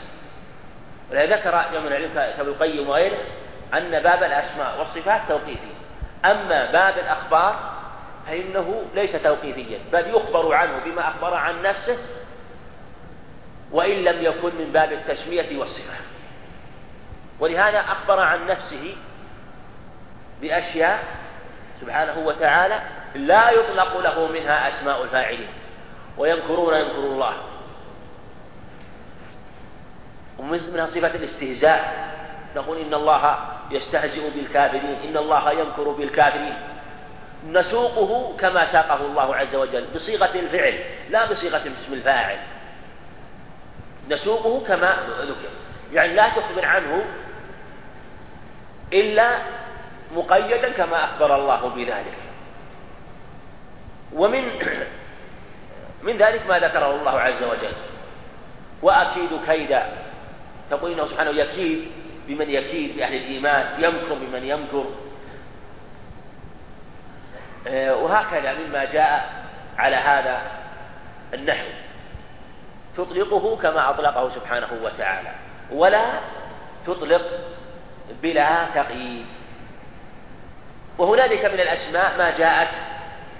ذكر 1.12 1.65
يوم 1.74 1.88
العلم 1.88 2.13
كابن 2.13 2.50
القيم 2.50 2.89
وغيره 2.89 3.17
أن 3.74 3.91
باب 4.00 4.24
الأسماء 4.24 4.80
والصفات 4.80 5.22
توقيفي 5.30 5.72
أما 6.26 6.72
باب 6.72 6.98
الأخبار 6.98 7.78
فإنه 8.28 8.84
ليس 8.93 9.24
توقيفيا 9.24 9.80
بل 9.93 10.10
يخبر 10.10 10.54
عنه 10.54 10.80
بما 10.86 11.08
أخبر 11.08 11.34
عن 11.34 11.62
نفسه 11.62 11.98
وإن 13.72 14.04
لم 14.04 14.24
يكن 14.24 14.56
من 14.56 14.72
باب 14.72 14.91
التسمية 14.91 15.60
والصفة. 15.60 15.93
ولهذا 17.39 17.80
أخبر 17.80 18.20
عن 18.20 18.48
نفسه 18.48 18.96
بأشياء 20.41 21.04
سبحانه 21.82 22.20
وتعالى 22.20 22.82
لا 23.15 23.52
يطلق 23.52 23.98
له 23.98 24.28
منها 24.28 24.70
أسماء 24.70 25.04
الفاعلين. 25.04 25.48
ويمكرون 26.17 26.74
يمكر 26.74 27.00
الله. 27.00 27.34
ومنها 30.39 30.88
صفة 30.88 31.15
الاستهزاء. 31.15 32.08
نقول 32.56 32.78
إن 32.78 32.93
الله 32.93 33.38
يستهزئ 33.71 34.30
بالكافرين 34.30 34.97
إن 35.04 35.17
الله 35.17 35.52
يمكر 35.52 35.89
بالكافرين. 35.89 36.56
نسوقه 37.47 38.38
كما 38.38 38.71
ساقه 38.71 39.06
الله 39.06 39.36
عز 39.36 39.56
وجل 39.56 39.86
بصيغة 39.95 40.36
الفعل 40.36 40.80
لا 41.10 41.32
بصيغة 41.32 41.58
اسم 41.58 41.93
الفاعل. 41.93 42.38
نسوقه 44.10 44.67
كما 44.67 44.97
ذكر. 45.21 45.50
يعني 45.93 46.13
لا 46.13 46.30
تخبر 46.30 46.65
عنه 46.65 47.06
إلا 48.93 49.38
مقيدا 50.15 50.71
كما 50.71 51.06
أخبر 51.06 51.36
الله 51.36 51.69
بذلك. 51.69 52.17
ومن 54.13 54.52
من 56.08 56.17
ذلك 56.17 56.47
ما 56.47 56.60
ذكره 56.60 56.95
الله 56.95 57.19
عز 57.19 57.43
وجل. 57.43 57.73
وأكيد 58.82 59.30
كيدا. 59.47 60.07
تقول 60.69 60.91
إنه 60.91 61.08
سبحانه 61.08 61.30
يكيد 61.30 61.91
بمن 62.27 62.49
يكيد 62.49 62.97
بأهل 62.97 63.13
الإيمان 63.13 63.84
يمكر 63.84 64.13
بمن 64.13 64.43
يمكر. 64.45 64.86
آه، 67.67 67.95
وهكذا 67.95 68.53
مما 68.53 68.86
جاء 68.86 69.43
على 69.77 69.95
هذا 69.95 70.41
النحو. 71.34 71.67
تطلقه 72.97 73.58
كما 73.58 73.89
أطلقه 73.89 74.30
سبحانه 74.30 74.67
وتعالى 74.84 75.30
ولا 75.71 76.19
تطلق 76.88 77.21
بلا 78.21 78.65
تقييد. 78.75 79.25
وهنالك 80.97 81.45
من 81.45 81.60
الأسماء 81.60 82.17
ما 82.17 82.38
جاءت 82.38 82.69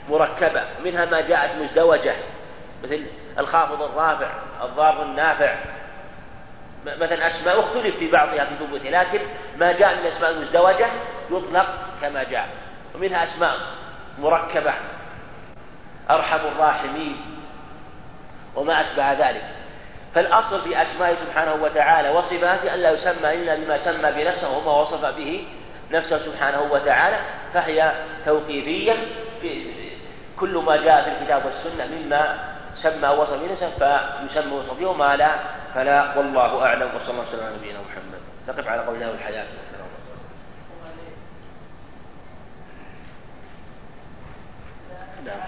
مركبة 0.10 0.63
منها 0.84 1.06
ما 1.06 1.22
جاءت 1.22 1.56
مزدوجة 1.62 2.16
مثل 2.84 3.06
الخافض 3.40 3.82
الرافع 3.82 4.30
الضار 4.63 5.04
النافع. 5.04 5.56
مثلا 6.95 7.28
أسماء 7.28 7.60
اختلف 7.60 7.97
في 7.97 8.12
بعضها 8.12 8.45
في 8.45 8.56
ثبوتها 8.60 9.04
لكن 9.04 9.19
ما 9.58 9.71
جاء 9.71 9.95
من 9.95 10.00
الأسماء 10.00 10.32
المزدوجة 10.32 10.88
يطلق 11.32 11.67
كما 12.02 12.23
جاء 12.23 12.47
ومنها 12.95 13.23
أسماء 13.23 13.56
مركبة 14.19 14.73
أرحم 16.10 16.39
الراحمين 16.47 17.17
وما 18.56 18.82
أشبه 18.82 19.13
ذلك. 19.13 19.43
فالأصل 20.15 20.62
في 20.62 20.82
أسمائه 20.82 21.15
سبحانه 21.15 21.54
وتعالى 21.54 22.10
وصفاته 22.10 22.73
أن 22.73 22.80
لا 22.80 22.91
يسمى 22.91 23.34
إلا 23.34 23.56
بما 23.56 23.78
سمى 23.78 24.12
بنفسه 24.12 24.58
وما 24.58 24.71
وصف 24.71 25.06
به 25.06 25.47
نفسه 25.91 26.19
سبحانه 26.26 26.62
وتعالى 26.62 27.17
فهي 27.54 27.93
توقيفية 28.26 28.93
في 29.41 29.71
كل 30.39 30.58
ما 30.58 30.78
جاء 30.78 31.04
في 31.04 31.10
الكتاب 31.10 31.45
والسنة 31.45 31.86
مما 31.86 32.38
سمى 32.76 33.08
وصف 33.08 33.52
نفسه 33.52 33.69
فيسمى 33.69 34.54
وصف 34.54 34.82
وما 34.82 35.15
لا 35.15 35.32
فلا 35.78 36.18
والله 36.18 36.66
أعلم 36.66 36.96
وصلى 36.96 37.10
الله 37.10 37.22
وسلم 37.22 37.46
على 37.46 37.56
نبينا 37.56 37.80
محمد. 37.80 38.22
نقف 38.48 38.68
على 38.68 38.82
قولنا 38.82 39.10
والحياة. 39.10 39.46
نعم 45.26 45.40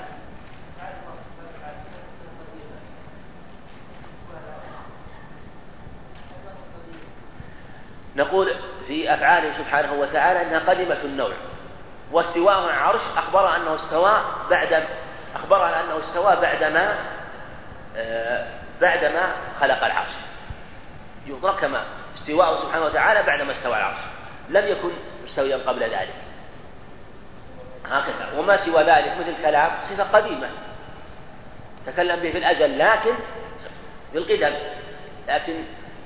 نقول 8.15 8.49
في 8.87 9.13
أفعاله 9.13 9.57
سبحانه 9.57 9.93
وتعالى 9.93 10.41
أنها 10.41 10.59
قدمة 10.59 11.01
النوع. 11.03 11.33
واستواء 12.11 12.65
العرش 12.65 13.01
أخبر 13.17 13.55
أنه 13.55 13.75
استوى 13.75 14.21
بعد 14.49 14.87
أخبر 15.35 15.65
أنه 15.79 15.99
استوى 15.99 16.35
بعدما 16.35 16.95
آه، 17.97 18.47
بعدما 18.81 19.33
خلق 19.61 19.83
العرش. 19.83 20.11
يطلق 21.27 21.59
كما 21.59 21.83
استواءه 22.17 22.63
سبحانه 22.63 22.85
وتعالى 22.85 23.23
بعدما 23.23 23.51
استوى 23.51 23.77
العرش. 23.77 23.99
لم 24.49 24.67
يكن 24.67 24.91
مستويا 25.25 25.57
قبل 25.57 25.83
ذلك. 25.83 26.13
هكذا. 27.85 28.39
وما 28.39 28.65
سوى 28.65 28.83
ذلك 28.83 29.17
مثل 29.19 29.29
الكلام 29.29 29.71
صفة 29.89 30.03
قديمة. 30.03 30.49
تكلم 31.85 32.19
به 32.19 32.31
في 32.31 32.37
الأزل 32.37 32.79
لكن 32.79 33.13
في 34.11 34.17
القدم. 34.17 34.55
لكن 35.27 35.53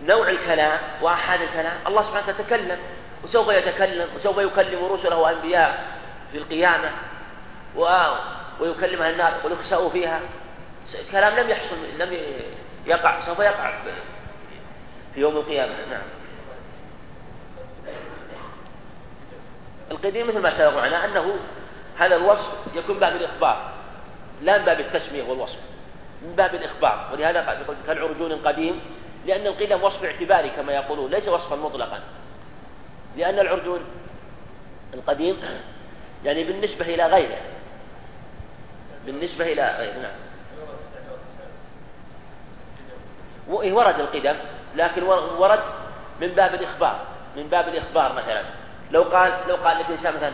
نوع 0.05 0.29
الكلام 0.29 0.79
وأحد 1.01 1.41
الكلام 1.41 1.73
الله 1.87 2.01
سبحانه 2.01 2.23
وتعالى 2.27 2.43
تكلم. 2.43 2.77
وسوف 3.23 3.47
يتكلم 3.47 4.07
وسوف 4.15 4.37
يكلم 4.37 4.85
رسله 4.85 5.15
وأنبياء 5.15 5.85
في 6.31 6.37
القيامة. 6.37 6.89
ويكلم 8.59 9.01
أهل 9.01 9.11
النار 9.11 9.33
ويخسأوا 9.43 9.89
فيها 9.89 10.19
كلام 11.11 11.39
لم 11.39 11.49
يحصل 11.49 11.75
لم 11.99 12.13
يقع 12.85 13.25
سوف 13.25 13.39
يقع 13.39 13.73
في 15.13 15.21
يوم 15.21 15.37
القيامة. 15.37 15.73
نعم. 15.91 16.01
القديم 19.91 20.27
مثل 20.27 20.39
ما 20.39 20.57
سبق 20.57 20.75
معنا 20.75 21.05
أنه 21.05 21.35
هذا 21.97 22.15
الوصف 22.15 22.75
يكون 22.75 22.99
باب 22.99 23.15
الإخبار 23.15 23.71
لا 24.41 24.57
من 24.57 24.65
باب 24.65 24.79
التسمية 24.79 25.23
والوصف 25.23 25.59
من 26.21 26.35
باب 26.35 26.55
الإخبار. 26.55 27.09
ولهذا 27.13 27.41
قال 27.41 27.57
كالعرجون 27.87 28.33
قديم 28.33 28.81
لأن 29.25 29.47
القدم 29.47 29.83
وصف 29.83 30.03
اعتباري 30.03 30.49
كما 30.49 30.73
يقولون 30.73 31.11
ليس 31.11 31.27
وصفا 31.27 31.55
مطلقا. 31.55 31.99
لأن 33.17 33.39
العرجون 33.39 33.79
القديم 34.93 35.37
يعني 36.25 36.43
بالنسبة 36.43 36.85
إلى 36.85 37.05
غيره 37.05 37.37
بالنسبة 39.05 39.53
إلى 39.53 39.75
غيره 39.79 40.01
نعم. 40.01 40.22
ورد 43.49 43.99
القدم 43.99 44.35
لكن 44.75 45.03
ورد 45.37 45.59
من 46.21 46.27
باب 46.27 46.53
الإخبار 46.53 46.99
من 47.37 47.47
باب 47.47 47.67
الإخبار 47.67 48.13
مثلا. 48.13 48.41
لو 48.91 49.03
قال 49.03 49.33
لو 49.47 49.55
قال 49.55 49.79
لك 49.79 49.89
الإنسان 49.89 50.15
مثلا 50.15 50.31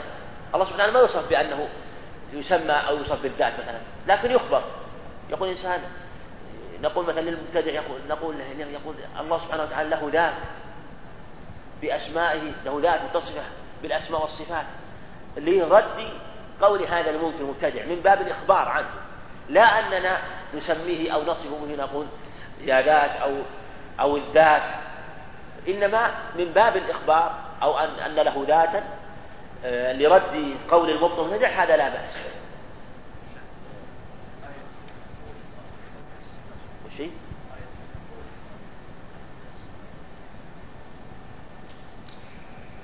الله 0.54 0.66
سبحانه 0.66 0.94
ما 0.94 1.00
يوصف 1.00 1.30
بأنه 1.30 1.68
يسمى 2.34 2.74
أو 2.74 2.98
يوصف 2.98 3.24
بالذات 3.24 3.54
مثلا 3.54 3.80
لكن 4.08 4.32
يخبر. 4.32 4.64
يقول 5.30 5.50
إنسان 5.50 5.82
نقول 6.82 7.06
مثلا 7.06 7.22
للمبتدع 7.22 7.72
يقول 7.72 8.00
نقول 8.10 8.36
يقول 8.60 8.96
الله 9.20 9.38
سبحانه 9.38 9.64
وتعالى 9.64 9.90
له 9.90 10.10
ذات 10.14 10.34
بأسمائه 11.82 12.52
له 12.66 12.80
ذات 12.84 13.00
متصفة 13.02 13.44
بالأسماء 13.82 14.22
والصفات 14.22 14.66
لرد 15.38 16.10
قول 16.62 16.84
هذا 16.84 17.10
المبتدع 17.10 17.86
من 17.86 18.02
باب 18.04 18.22
الإخبار 18.22 18.70
عنه. 18.70 18.88
لا 19.50 19.80
أننا 19.80 20.18
نسميه 20.54 21.12
أو 21.12 21.24
نصفه 21.24 21.66
به 21.66 21.76
نقول 21.76 22.06
يا 22.60 22.82
ذات 22.82 23.12
أو 23.12 23.32
أو 24.00 24.18
الذات 24.18 24.62
إنما 25.68 26.12
من 26.36 26.46
باب 26.46 26.78
الإخبار 26.78 27.36
أو 27.64 27.80
أن 27.80 27.90
أن 27.90 28.16
له 28.16 28.46
ذاتا 28.48 28.84
آه، 29.66 29.94
لرد 29.94 30.58
قول 30.72 30.90
المبطل 30.90 31.26
المبتدع 31.26 31.48
هذا 31.48 31.78
لا 31.78 31.90
بأس. 31.90 32.18
شيء 36.98 37.12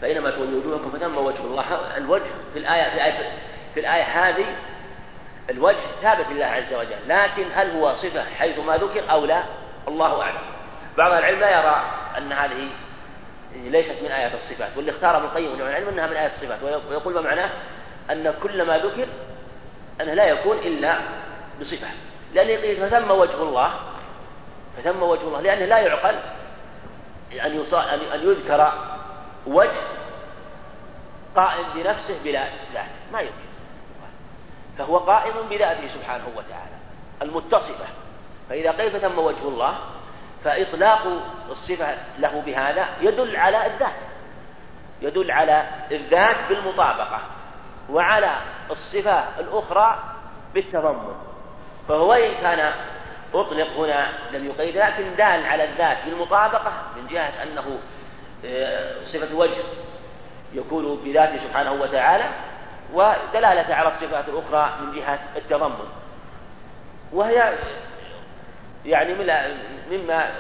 فإنما 0.02 0.32
تولوا 0.32 0.60
وجوهكم 0.60 0.92
فثم 0.92 1.18
وجه 1.18 1.40
الله. 1.40 1.98
الوجه 1.98 2.32
في 2.54 2.60
الآية 2.60 2.90
في 2.90 2.96
الآية, 2.96 3.32
في 3.74 3.80
الآية 3.80 4.04
هذه 4.04 4.46
الوجه 5.50 5.80
ثابت 6.02 6.26
لله 6.30 6.46
عز 6.46 6.74
وجل 6.74 7.08
لكن 7.08 7.46
هل 7.56 7.72
هو 7.72 7.94
صفة 7.94 8.24
حيث 8.24 8.60
ما 8.60 8.78
ذكر 8.78 9.12
أو 9.12 9.26
لا؟ 9.26 9.44
الله 9.88 10.22
أعلم. 10.22 10.42
بعض 10.98 11.12
العلم 11.12 11.40
لا 11.40 11.50
يرى 11.50 11.92
أن 12.18 12.34
هذه 12.34 12.70
ليست 13.56 14.04
من 14.04 14.12
آيات 14.12 14.32
الصفات 14.34 14.78
واللي 14.78 14.92
اختار 14.92 15.18
ابن 15.18 15.26
القيم 15.26 15.54
من 15.56 15.62
العلم 15.62 15.88
أنها 15.88 16.08
من 16.08 16.16
آيات 16.16 16.34
الصفات 16.34 16.64
ويقول 16.64 17.14
ما 17.14 17.22
معناه؟ 17.22 17.50
أن 18.12 18.34
كل 18.44 18.64
ما 18.64 18.78
ذكر 18.78 19.08
أنه 20.02 20.14
لا 20.14 20.26
يكون 20.26 20.58
إلا 20.58 21.00
بصفة. 21.62 21.88
لأن 22.34 22.48
يقول 22.48 22.90
فثم 22.90 23.12
وجه 23.12 23.42
الله 23.42 23.74
فثم 24.78 25.04
وجه 25.04 25.22
الله 25.22 25.42
لأنه 25.42 25.66
لا 25.66 25.78
يعقل 25.78 26.16
أن 27.32 27.66
أن 28.14 28.30
يذكر 28.30 28.74
وجه 29.46 29.82
قائم 31.36 31.66
بنفسه 31.76 32.24
بلا 32.24 32.48
ذات 32.74 32.90
ما 33.14 33.20
يمكن. 33.20 33.36
فهو 34.78 34.98
قائم 34.98 35.34
بذاته 35.50 35.88
سبحانه 35.88 36.28
وتعالى 36.36 36.76
المتصفة. 37.22 37.86
فإذا 38.50 38.72
قيل 38.72 38.92
فتم 38.92 39.20
وجه 39.20 39.48
الله 39.48 39.76
فإطلاق 40.44 41.08
الصفة 41.50 41.98
له 42.20 42.44
بهذا 42.46 42.86
يدل 43.02 43.36
على 43.36 43.66
الذات 43.66 43.96
يدل 45.02 45.32
على 45.32 45.66
الذات 45.92 46.36
بالمطابقة 46.50 47.20
وعلى 47.90 48.36
الصفة 48.72 49.24
الأخرى 49.40 50.00
بالتضمن. 50.54 51.16
فهو 51.88 52.14
إن 52.14 52.34
كان 52.34 52.74
أطلق 53.34 53.68
هنا 53.78 54.12
لم 54.32 54.46
يقيد 54.46 54.78
لكن 54.78 55.16
دال 55.16 55.46
على 55.46 55.64
الذات 55.64 55.98
بالمطابقة 56.06 56.72
من 56.96 57.08
جهة 57.08 57.44
أنه 57.44 57.80
آه، 58.46 59.04
صفة 59.06 59.36
وجه 59.36 59.64
يكون 60.54 61.00
بذاته 61.06 61.48
سبحانه 61.48 61.72
وتعالى 61.72 62.26
ودلالة 62.94 63.76
على 63.76 63.90
الصفات 63.90 64.26
الأخرى 64.30 64.74
من 64.82 64.96
جهة 64.96 65.20
التضمن. 65.36 65.88
وهي 67.14 67.54
يعني 68.86 69.14
مما 69.92 70.32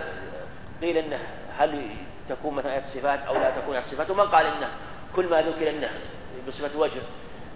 قيل 0.81 0.97
إنه 0.97 1.19
هل 1.57 1.89
تكون 2.29 2.55
مثلا 2.55 2.73
آية 2.73 2.83
الصفات 2.83 3.19
أو 3.19 3.33
لا 3.33 3.51
تكون 3.51 3.75
آية 3.75 3.83
الصفات 3.83 4.09
ومن 4.09 4.27
قال 4.27 4.45
إنه 4.45 4.69
كل 5.15 5.25
ما 5.25 5.41
ذكر 5.41 5.69
إنه 5.69 5.89
بصفة 6.47 6.79
وجه 6.79 7.01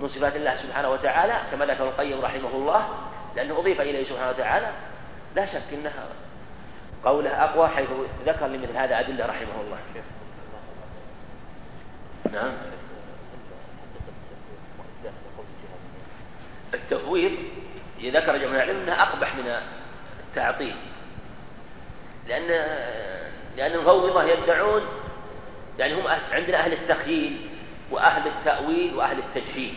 من 0.02 0.08
صفات 0.08 0.36
الله 0.36 0.56
سبحانه 0.56 0.90
وتعالى 0.90 1.34
كما 1.52 1.66
ذكر 1.66 1.84
القيم 1.84 2.22
رحمه 2.22 2.50
الله 2.54 2.88
لأنه 3.36 3.60
أضيف 3.60 3.82
إليه 3.82 4.04
سبحانه 4.04 4.30
وتعالى 4.30 4.68
لا 5.36 5.46
شك 5.46 5.74
أنها 5.74 6.06
قوله 7.04 7.44
أقوى 7.44 7.68
حيث 7.68 7.90
ذكر 8.26 8.48
لمثل 8.48 8.78
هذا 8.78 9.00
أدلة 9.00 9.26
رحمه 9.26 9.62
الله. 9.62 9.78
نعم. 12.32 12.52
التفويض 16.74 17.32
ذكر 18.04 18.38
جمع 18.38 18.56
العلم 18.56 18.82
أنه 18.82 19.04
أقبح 19.04 19.36
من 19.36 19.62
التعطيل. 20.30 20.76
لأن 22.28 22.48
لأن 23.58 23.72
المفوضة 23.72 24.24
يدعون 24.24 24.82
يعني 25.80 25.94
هم 25.94 26.08
عندنا 26.32 26.58
أهل 26.58 26.74
التخييل 26.74 27.50
وأهل 27.92 28.28
التأويل 28.28 28.96
وأهل 28.96 29.18
التجهيل. 29.20 29.74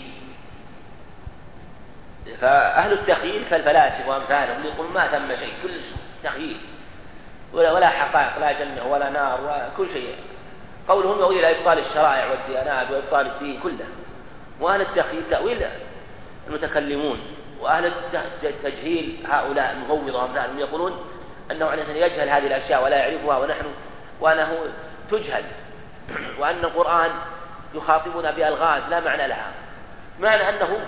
فأهل 2.41 2.93
التخييل 2.93 3.45
كالفلاسفة 3.51 4.11
وأمثالهم 4.11 4.65
يقول 4.65 4.91
ما 4.91 5.09
ثم 5.09 5.37
شيء 5.37 5.55
كل 5.62 5.81
تخييل. 6.25 6.61
ولا 7.53 7.73
ولا 7.73 7.88
حقائق 7.88 8.38
لا 8.38 8.53
جنة 8.53 8.87
ولا 8.87 9.11
نار 9.11 9.69
وكل 9.75 9.88
شيء. 9.93 10.17
قولهم 10.88 11.19
يؤدي 11.19 11.38
إلى 11.38 11.59
إبطال 11.59 11.79
الشرائع 11.79 12.31
والديانات 12.31 12.91
وإبطال 12.91 13.27
الدين 13.27 13.61
كله. 13.61 13.87
وأهل 14.61 14.81
التخييل 14.81 15.23
تأويل 15.31 15.67
المتكلمون. 16.49 17.21
وأهل 17.62 17.92
التجهيل 18.44 19.27
هؤلاء 19.29 19.72
المفوضة 19.72 20.18
وأمثالهم 20.18 20.59
يقولون 20.59 21.05
أنه 21.51 21.66
عليه 21.66 21.83
السلام 21.83 22.03
يجهل 22.03 22.29
هذه 22.29 22.46
الأشياء 22.46 22.85
ولا 22.85 22.96
يعرفها 22.96 23.38
ونحن 23.38 23.66
وأنه 24.20 24.59
تجهل 25.11 25.44
وأن 26.38 26.64
القرآن 26.64 27.11
يخاطبنا 27.75 28.31
بألغاز 28.31 28.83
لا 28.90 29.01
معنى 29.01 29.27
لها. 29.29 29.51
معنى 30.20 30.48
أنه 30.48 30.79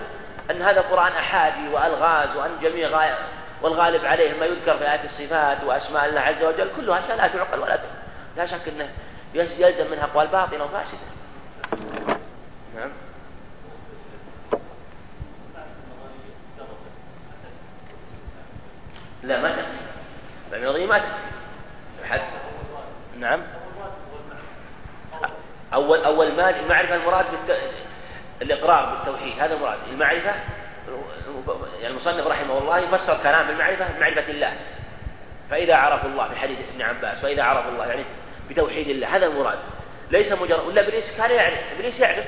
أن 0.50 0.62
هذا 0.62 0.80
القرآن 0.80 1.12
أحادي 1.12 1.68
وألغاز 1.68 2.36
وأن 2.36 2.50
جميع 2.62 2.88
غاية 2.88 3.18
والغالب 3.62 4.04
عليه 4.04 4.40
ما 4.40 4.46
يذكر 4.46 4.78
في 4.78 4.84
آيات 4.84 5.04
الصفات 5.04 5.64
وأسماء 5.64 6.04
الله 6.04 6.20
عز 6.20 6.42
وجل 6.42 6.70
كلها 6.76 6.98
أشياء 6.98 7.16
لا 7.16 7.28
تعقل 7.28 7.58
ولا 7.58 7.76
تعقل. 7.76 7.88
لا 8.36 8.46
شك 8.46 8.68
أنه 8.68 8.88
يلزم 9.34 9.90
منها 9.90 10.04
أقوال 10.04 10.26
باطلة 10.26 10.64
وفاسدة. 10.64 10.98
نعم. 12.76 12.90
لا 19.26 19.40
ما 19.40 19.48
تكفي 19.50 20.56
النظرية 20.56 20.86
ما 20.86 20.98
تكفي 20.98 22.08
حد 22.08 22.20
نعم. 23.18 23.42
أول 25.74 26.04
أول 26.04 26.32
ما 26.32 26.50
المعرفة 26.50 26.94
المراد 26.94 27.24
بالت... 27.30 27.60
الإقرار 28.42 28.94
بالتوحيد 28.94 29.40
هذا 29.40 29.54
المراد. 29.54 29.78
المعرفة 29.92 30.34
يعني 31.80 31.94
المصنف 31.94 32.26
رحمه 32.26 32.58
الله 32.58 32.78
يفسر 32.78 33.22
كلام 33.22 33.48
المعرفة 33.48 33.92
بمعرفة 33.96 34.30
الله. 34.30 34.52
فإذا 35.50 35.76
عرفوا 35.76 36.08
الله 36.08 36.28
في 36.28 36.36
حديث 36.36 36.58
ابن 36.74 36.82
عباس 36.82 37.18
فإذا 37.18 37.42
عرفوا 37.42 37.70
الله 37.70 37.86
يعني 37.86 38.04
بتوحيد 38.50 38.88
الله 38.88 39.16
هذا 39.16 39.26
المراد. 39.26 39.58
ليس 40.10 40.32
مجرد 40.32 40.66
ولا 40.66 40.80
إبليس 40.80 41.16
كان 41.16 41.30
يعرف 41.30 41.58
إبليس 41.76 42.00
يعرف. 42.00 42.26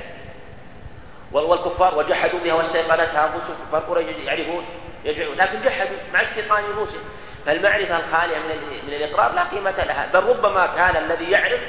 والكفار 1.32 1.98
وجحدوا 1.98 2.40
بها 2.40 2.54
واستيقنتها 2.54 3.26
انفسهم 3.26 3.56
كفار 3.68 3.80
قريش 3.80 4.16
يعرفون. 4.16 4.64
يجعلون 5.06 5.36
لكن 5.36 5.62
جحدوا 5.62 5.96
مع 6.14 6.22
استيقان 6.22 6.70
نفوسهم 6.70 7.04
فالمعرفة 7.46 7.98
الخالية 7.98 8.38
من 8.38 8.86
من 8.86 8.92
الإقرار 8.92 9.34
لا 9.34 9.44
قيمة 9.44 9.70
لها. 9.70 10.08
بل 10.12 10.22
ربما 10.22 10.66
كان 10.66 11.04
الذي 11.04 11.30
يعرف 11.30 11.60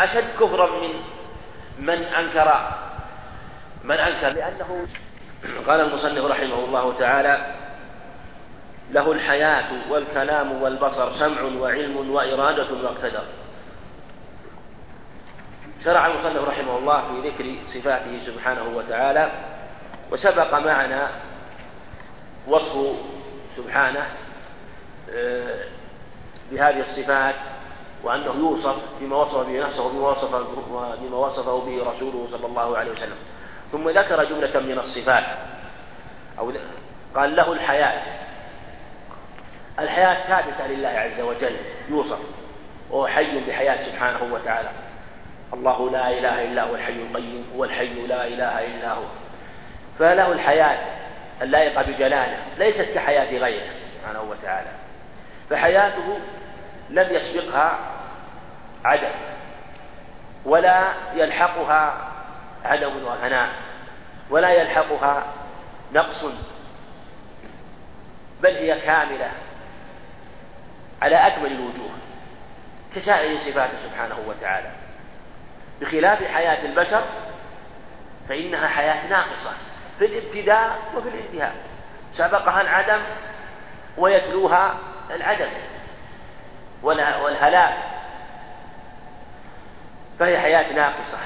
أشد 0.00 0.24
كفرا 0.40 0.80
من 0.80 0.90
من 1.78 2.04
أنكر 2.04 2.70
من 3.84 3.96
أنكر. 3.96 4.28
لأنه 4.28 4.86
قال 5.66 5.80
المصنف 5.80 6.24
رحمه 6.24 6.64
الله 6.64 6.98
تعالى 6.98 7.54
له 8.90 9.12
الحياة 9.12 9.70
والكلام 9.90 10.62
والبصر 10.62 11.18
سمع 11.18 11.42
وعلم 11.42 12.10
وإرادة 12.10 12.74
واقتدر. 12.84 13.24
شرع 15.84 16.06
المصنف 16.06 16.48
رحمه 16.48 16.78
الله 16.78 17.02
في 17.02 17.28
ذكر 17.28 17.54
صفاته 17.74 18.20
سبحانه 18.26 18.76
وتعالى 18.76 19.30
وسبق 20.10 20.54
معنا 20.54 21.10
وصف 22.48 22.96
سبحانه 23.56 24.06
آه، 25.14 25.64
بهذه 26.50 26.80
الصفات 26.80 27.34
وأنه 28.04 28.34
يوصف 28.34 28.76
بما 29.00 29.16
وصف 29.16 29.46
به 29.46 29.64
نفسه 29.64 29.82
وبما 29.82 30.08
وصفه, 30.08 30.38
وبما 30.38 31.16
وصفه 31.16 31.58
به 31.64 31.90
رسوله 31.90 32.28
صلى 32.30 32.46
الله 32.46 32.78
عليه 32.78 32.90
وسلم. 32.90 33.16
ثم 33.72 33.88
ذكر 33.88 34.24
جملة 34.24 34.60
من 34.60 34.78
الصفات 34.78 35.24
أو 36.38 36.52
قال 37.14 37.36
له 37.36 37.52
الحياة. 37.52 38.02
الحياة 39.78 40.28
ثابتة 40.28 40.66
لله 40.66 40.88
عز 40.88 41.20
وجل 41.20 41.56
يوصف. 41.88 42.18
وهو 42.90 43.06
حي 43.06 43.40
بحياة 43.40 43.90
سبحانه 43.90 44.34
وتعالى. 44.34 44.70
الله 45.54 45.90
لا 45.90 46.10
إله 46.10 46.44
إلا 46.44 46.62
هو 46.62 46.74
الحي 46.74 46.92
القيوم 46.92 47.44
هو 47.56 47.64
الحي 47.64 48.06
لا 48.06 48.26
إله 48.26 48.66
إلا 48.66 48.92
هو. 48.92 49.04
فله 49.98 50.32
الحياة. 50.32 50.97
اللائقة 51.42 51.82
بجلاله 51.82 52.38
ليست 52.58 52.94
كحياة 52.94 53.38
غيره 53.38 53.66
سبحانه 53.94 54.22
وتعالى. 54.22 54.70
فحياته 55.50 56.18
لم 56.90 57.14
يسبقها 57.14 57.78
عدم 58.84 59.12
ولا 60.44 60.92
يلحقها 61.14 62.10
عدم 62.64 63.04
وفناء 63.04 63.52
ولا 64.30 64.48
يلحقها 64.48 65.24
نقص 65.92 66.24
بل 68.42 68.56
هي 68.56 68.80
كاملة 68.80 69.30
على 71.02 71.16
أكمل 71.16 71.52
الوجوه 71.52 71.90
كسائر 72.94 73.38
صفاته 73.38 73.88
سبحانه 73.88 74.16
وتعالى. 74.26 74.70
بخلاف 75.80 76.24
حياة 76.24 76.64
البشر 76.64 77.04
فإنها 78.28 78.68
حياة 78.68 79.08
ناقصة. 79.08 79.52
في 79.98 80.06
الابتداء 80.06 80.78
وفي 80.96 81.08
الانتهاء 81.08 81.54
سبقها 82.14 82.60
العدم 82.60 83.00
ويتلوها 83.98 84.74
العدم 85.10 85.50
والهلاك. 86.82 87.76
فهي 90.18 90.38
حياة 90.40 90.72
ناقصة. 90.72 91.18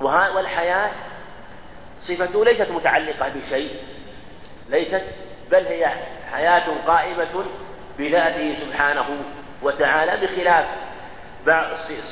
والحياة 0.00 0.90
صفته 2.00 2.44
ليست 2.44 2.70
متعلقة 2.70 3.28
بشيء 3.28 3.82
ليست 4.68 5.04
بل 5.50 5.66
هي 5.66 5.92
حياة 6.32 6.64
قائمة 6.86 7.44
بذاته 7.98 8.54
سبحانه 8.54 9.06
وتعالى 9.62 10.26
بخلاف 10.26 10.66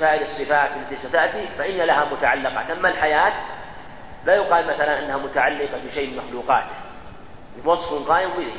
سائر 0.00 0.22
الصفات 0.22 0.70
التي 0.76 1.08
ستأتي 1.08 1.48
فإن 1.58 1.76
لها 1.76 2.04
متعلقات 2.04 2.70
أما 2.70 2.88
الحياة 2.88 3.32
لا 4.26 4.34
يقال 4.34 4.66
مثلا 4.66 4.98
أنها 4.98 5.16
متعلقة 5.16 5.78
بشيء 5.86 6.10
من 6.10 6.16
مخلوقاته. 6.16 6.74
وصف 7.64 8.08
قائم 8.08 8.30
به 8.30 8.52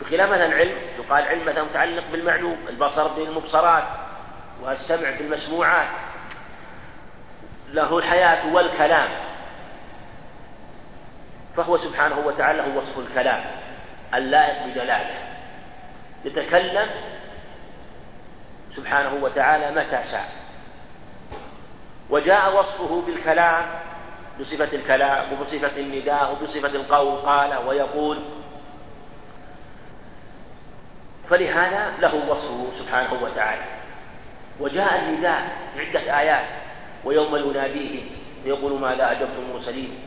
بخلاف 0.00 0.30
مثلا 0.30 0.46
العلم 0.46 0.78
يقال 0.98 1.24
علم 1.24 1.42
مثلا 1.42 1.64
متعلق 1.64 2.04
بالمعلوم 2.12 2.56
البصر 2.68 3.08
بالمبصرات 3.08 3.84
والسمع 4.62 5.10
بالمسموعات. 5.10 5.88
له 7.72 7.98
الحياة 7.98 8.54
والكلام. 8.54 9.10
فهو 11.56 11.78
سبحانه 11.78 12.18
وتعالى 12.18 12.58
له 12.58 12.76
وصف 12.78 12.98
الكلام 12.98 13.44
اللائق 14.14 14.66
بجلاله 14.66 15.18
يتكلم 16.24 16.90
سبحانه 18.76 19.14
وتعالى 19.14 19.70
متى 19.70 20.10
شاء. 20.10 20.30
وجاء 22.10 22.56
وصفه 22.56 23.02
بالكلام 23.06 23.64
بصفة 24.40 24.76
الكلام 24.76 25.32
وبصفة 25.32 25.80
النداء 25.80 26.32
وبصفة 26.32 26.68
القول 26.68 27.16
قال 27.16 27.68
ويقول. 27.68 28.22
فلهذا 31.28 31.92
له 32.00 32.14
وصفه 32.30 32.78
سبحانه 32.78 33.22
وتعالى. 33.22 33.64
وجاء 34.60 34.98
النداء 34.98 35.56
في 35.74 35.80
عدة 35.80 36.20
آيات. 36.20 36.46
ويوم 37.04 37.36
يناديهم 37.36 38.06
فيقول 38.44 38.80
ماذا 38.80 39.10
أجبتم 39.12 39.42
المرسلين. 39.48 39.98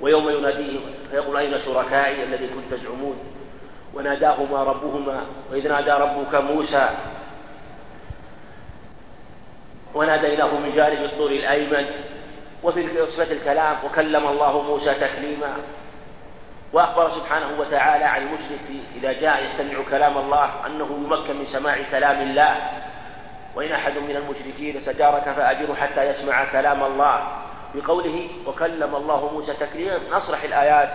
ويوم 0.00 0.28
يناديهم 0.30 0.82
فيقول 1.10 1.36
أين 1.36 1.58
شركائي 1.64 2.24
الذي 2.24 2.46
كنت 2.46 2.74
تزعمون؟ 2.74 3.18
وناداهما 3.94 4.62
ربهما 4.62 5.26
وإذ 5.50 5.68
نادى 5.68 5.90
ربك 5.90 6.34
موسى 6.34 6.90
وناديناه 9.94 10.58
من 10.58 10.72
جانب 10.76 11.04
الطور 11.04 11.30
الأيمن 11.30 11.86
وفي 12.62 13.06
صفة 13.06 13.32
الكلام 13.32 13.76
وكلم 13.84 14.26
الله 14.26 14.62
موسى 14.62 14.94
تكليما. 14.94 15.56
وأخبر 16.72 17.10
سبحانه 17.10 17.60
وتعالى 17.60 18.04
عن 18.04 18.22
المشرك 18.22 18.60
إذا 18.96 19.12
جاء 19.12 19.44
يستمع 19.44 19.82
كلام 19.90 20.18
الله 20.18 20.66
أنه 20.66 20.84
يمكن 20.84 21.36
من 21.36 21.46
سماع 21.46 21.76
كلام 21.90 22.20
الله. 22.20 22.56
وإن 23.56 23.72
أحد 23.72 23.98
من 23.98 24.16
المشركين 24.16 24.76
استجارك 24.76 25.22
فأجره 25.22 25.74
حتى 25.74 26.04
يسمع 26.04 26.52
كلام 26.52 26.84
الله. 26.84 27.42
بقوله 27.74 28.28
وكلم 28.46 28.94
الله 28.94 29.32
موسى 29.32 29.52
تكليما 29.52 29.98
نصرح 30.10 30.42
الآيات. 30.42 30.90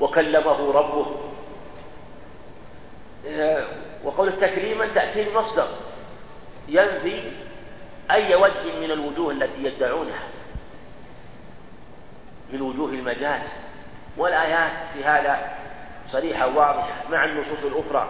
وكلمه 0.00 0.72
ربه. 0.72 1.06
وقول 4.04 4.32
تكريما 4.32 4.86
تأتي 4.94 5.24
بمصدر 5.24 5.68
ينفي 6.68 7.32
أي 8.10 8.34
وجه 8.34 8.80
من 8.80 8.90
الوجوه 8.90 9.32
التي 9.32 9.64
يدعونها؟ 9.64 10.22
من 12.52 12.60
وجوه 12.60 12.88
المجاز. 12.88 13.52
والآيات 14.16 14.72
في 14.94 15.04
هذا 15.04 15.52
صريحة 16.08 16.46
واضحة 16.46 17.10
مع 17.10 17.24
النصوص 17.24 17.64
الأخرى. 17.64 18.08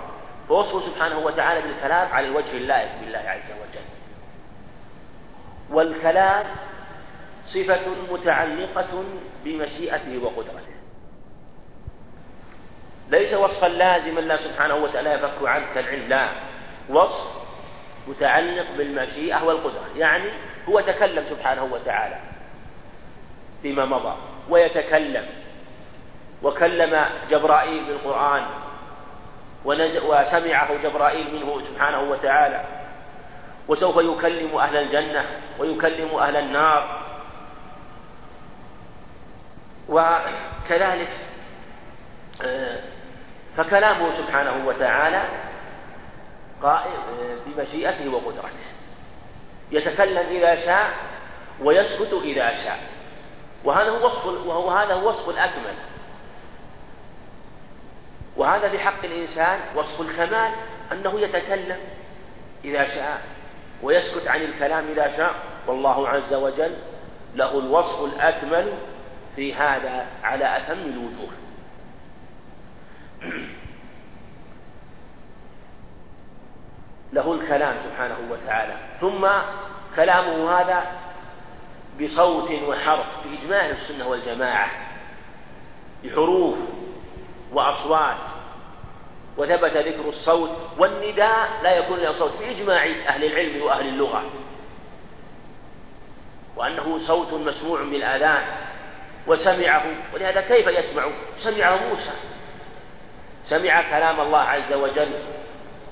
فوصفه 0.48 0.80
سبحانه 0.80 1.18
وتعالى 1.18 1.60
بالكلام 1.60 2.12
على 2.12 2.26
الوجه 2.26 2.52
اللائق 2.56 3.00
بالله 3.00 3.18
عز 3.18 3.50
وجل. 3.52 3.84
والكلام 5.70 6.46
صفة 7.46 7.90
متعلقة 8.10 9.04
بمشيئته 9.44 10.18
وقدرته. 10.24 10.74
ليس 13.08 13.34
وصفا 13.34 13.66
لازما 13.66 14.20
لا 14.20 14.36
سبحانه 14.36 14.74
وتعالى 14.74 15.10
يفك 15.10 15.48
عنه 15.48 15.66
كالعلم 15.74 16.08
لا. 16.08 16.32
وصف 16.90 17.40
متعلق 18.06 18.66
بالمشيئة 18.78 19.44
والقدرة 19.44 19.84
يعني 19.96 20.30
هو 20.68 20.80
تكلم 20.80 21.24
سبحانه 21.30 21.64
وتعالى 21.64 22.16
فيما 23.62 23.84
مضى 23.84 24.16
ويتكلم 24.48 25.26
وكلم 26.42 27.06
جبرائيل 27.30 27.84
بالقرآن 27.84 28.46
وسمعه 29.64 30.82
جبرائيل 30.82 31.34
منه 31.34 31.62
سبحانه 31.62 32.00
وتعالى 32.00 32.64
وسوف 33.68 33.96
يكلم 33.96 34.56
أهل 34.56 34.76
الجنة 34.76 35.24
ويكلم 35.58 36.16
أهل 36.16 36.36
النار. 36.36 37.00
وكذلك 39.88 41.08
آه، 42.42 42.80
فكلامه 43.56 44.16
سبحانه 44.16 44.66
وتعالى 44.66 45.22
قائم 46.62 46.92
آه، 46.92 47.36
بمشيئته 47.46 48.08
وقدرته. 48.08 48.70
يتكلم 49.70 50.26
إذا 50.36 50.54
شاء 50.54 50.90
ويسكت 51.62 52.12
إذا 52.22 52.50
شاء. 52.64 52.80
وهذا 53.64 53.90
هو 53.90 54.06
وصف 54.06 54.26
وهو 54.26 54.70
هذا 54.70 54.94
هو 54.94 55.08
وصف 55.08 55.28
الأكمل. 55.28 55.74
وهذا 58.36 58.68
في 58.68 58.78
حق 58.78 59.04
الإنسان 59.04 59.60
وصف 59.76 60.00
الكمال 60.00 60.52
أنه 60.92 61.20
يتكلم 61.20 61.78
إذا 62.64 62.84
شاء 62.84 63.22
ويسكت 63.82 64.28
عن 64.28 64.42
الكلام 64.42 64.88
إذا 64.88 65.16
شاء. 65.16 65.34
والله 65.66 66.08
عز 66.08 66.34
وجل 66.34 66.76
له 67.34 67.58
الوصف 67.58 68.04
الأكمل 68.04 68.72
في 69.36 69.54
هذا 69.54 70.06
على 70.22 70.56
أتم 70.56 70.78
الوجوه. 70.78 71.30
له 77.12 77.32
الكلام 77.32 77.76
سبحانه 77.84 78.16
وتعالى. 78.30 78.76
ثم 79.00 79.28
كلامه 79.96 80.60
هذا 80.60 80.86
بصوت 82.00 82.50
وحرف 82.50 83.06
بإجماع 83.24 83.66
السنة 83.66 84.08
والجماعة 84.08 84.70
بحروف 86.04 86.58
وأصوات 87.52 88.16
وثبت 89.36 89.76
ذكر 89.76 90.08
الصوت 90.08 90.50
والنداء 90.78 91.48
لا 91.62 91.70
يكون 91.70 91.98
له 91.98 92.12
صوت 92.12 92.32
بإجماع 92.40 92.84
أهل 92.84 93.24
العلم 93.24 93.62
وأهل 93.62 93.86
اللغة. 93.86 94.24
وأنه 96.56 96.98
صوت 97.06 97.32
مسموع 97.32 97.82
بالآذان 97.82 98.42
وسمعه 99.26 99.84
ولهذا 100.14 100.40
كيف 100.40 100.66
يسمع؟ 100.66 101.04
سمعه 101.36 101.76
موسى. 101.76 102.12
سمع 103.44 103.82
كلام 103.90 104.20
الله 104.20 104.38
عز 104.40 104.72
وجل. 104.72 105.12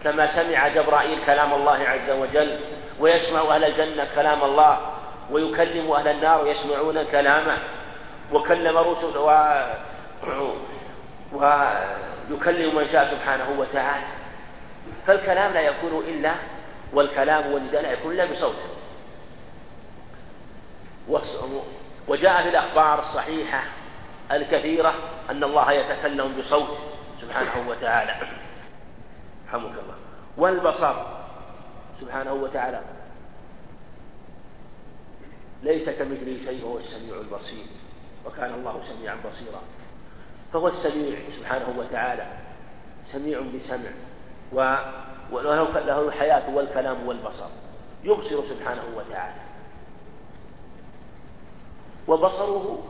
كما 0.04 0.26
سمع 0.26 0.68
جبرائيل 0.68 1.24
كلام 1.26 1.54
الله 1.54 1.88
عز 1.88 2.10
وجل 2.10 2.60
ويسمع 3.00 3.40
أهل 3.40 3.64
الجنة 3.64 4.08
كلام 4.14 4.44
الله 4.44 4.78
ويكلم 5.30 5.92
أهل 5.92 6.08
النار 6.08 6.44
ويسمعون 6.44 7.02
كلامه 7.02 7.58
وكلم 8.32 8.76
رسل 8.76 9.18
و... 9.18 9.30
ويكلم 11.32 12.76
من 12.76 12.88
شاء 12.92 13.04
سبحانه 13.04 13.56
وتعالى. 13.58 14.06
فالكلام 15.06 15.52
لا 15.52 15.60
يكون 15.60 16.04
إلا 16.08 16.34
والكلام 16.92 17.52
والنداء 17.52 17.82
لا 17.82 17.92
يكون 17.92 18.12
إلا 18.12 18.24
بصوت. 18.24 18.56
وجاء 22.08 22.42
في 22.42 22.48
الأخبار 22.48 22.98
الصحيحة 23.00 23.62
الكثيرة 24.32 24.94
أن 25.30 25.44
الله 25.44 25.72
يتكلم 25.72 26.34
بصوت 26.38 26.78
سبحانه 27.20 27.68
وتعالى. 27.68 28.14
رحمك 29.48 29.70
الله. 29.70 29.94
والبصر 30.36 30.94
سبحانه 32.00 32.32
وتعالى 32.32 32.80
ليس 35.62 35.90
كمثله 35.90 36.38
شيء 36.44 36.64
وهو 36.64 36.78
السميع 36.78 37.20
البصير. 37.20 37.66
وكان 38.26 38.54
الله 38.54 38.80
سميعا 38.88 39.16
بصيرا. 39.16 39.62
فهو 40.52 40.68
السميع 40.68 41.18
سبحانه 41.38 41.74
وتعالى 41.78 42.26
سميع 43.12 43.40
بسمع. 43.40 43.90
وله 45.32 46.08
الحياة 46.08 46.54
والكلام 46.54 47.06
والبصر. 47.06 47.48
يبصر 48.04 48.44
سبحانه 48.48 48.84
وتعالى. 48.96 49.40
وبصره 52.08 52.84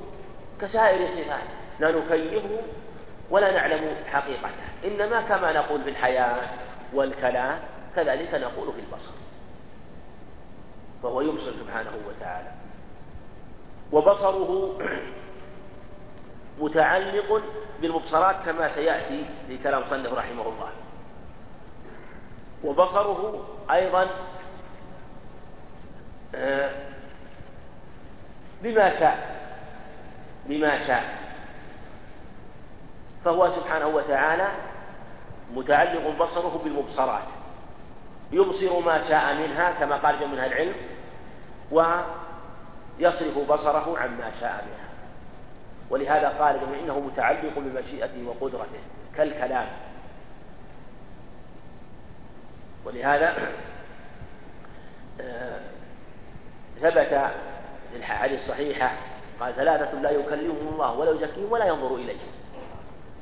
كسائر 0.60 1.08
الصفات. 1.08 1.48
لا 1.80 1.90
نكيفه 1.90 2.60
ولا 3.30 3.52
نعلم 3.52 3.96
حقيقته. 4.06 4.67
إنما 4.84 5.20
كما 5.20 5.52
نقول 5.52 5.82
في 5.82 5.90
الحياة 5.90 6.48
والكلام 6.92 7.58
كذلك 7.96 8.34
نقول 8.34 8.72
في 8.72 8.80
البصر. 8.80 9.12
فهو 11.02 11.20
يبصر 11.20 11.52
سبحانه 11.52 11.92
وتعالى. 12.08 12.50
وبصره 13.92 14.78
متعلق 16.60 17.42
بالمبصرات 17.80 18.36
كما 18.44 18.74
سيأتي 18.74 19.26
في 19.46 19.58
كلام 19.58 19.84
صنف 19.90 20.12
رحمه 20.12 20.42
الله. 20.42 20.70
وبصره 22.64 23.46
أيضا 23.70 24.08
آه، 26.34 26.70
بما 28.62 29.00
شاء 29.00 29.38
بما 30.46 30.86
شاء. 30.86 31.27
فهو 33.28 33.50
سبحانه 33.50 33.86
وتعالى 33.86 34.48
متعلق 35.54 36.08
بصره 36.22 36.60
بالمبصرات 36.64 37.22
يبصر 38.32 38.80
ما 38.80 39.08
شاء 39.08 39.34
منها 39.34 39.72
كما 39.72 39.96
قال 39.96 40.20
جمع 40.20 40.32
من 40.32 40.38
العلم 40.38 40.74
ويصرف 41.70 43.38
بصره 43.52 43.98
عما 43.98 44.32
شاء 44.40 44.64
منها. 44.66 44.88
ولهذا 45.90 46.28
قال 46.28 46.60
جمع 46.60 46.78
إنه 46.78 47.00
متعلق 47.00 47.58
بمشيئته 47.58 48.28
وقدرته 48.28 48.80
كالكلام. 49.16 49.66
ولهذا 52.84 53.36
آه، 55.20 55.60
ثبت 56.80 57.30
في 57.90 57.96
الحديث 57.96 58.40
الصحيحة 58.40 58.92
قال 59.40 59.54
ثلاثة 59.54 60.00
لا 60.00 60.10
يكلمهم 60.10 60.68
الله 60.72 60.92
ولا 60.92 61.10
يزكيهم 61.10 61.52
ولا 61.52 61.66
ينظر 61.66 61.94
إليهم. 61.94 62.38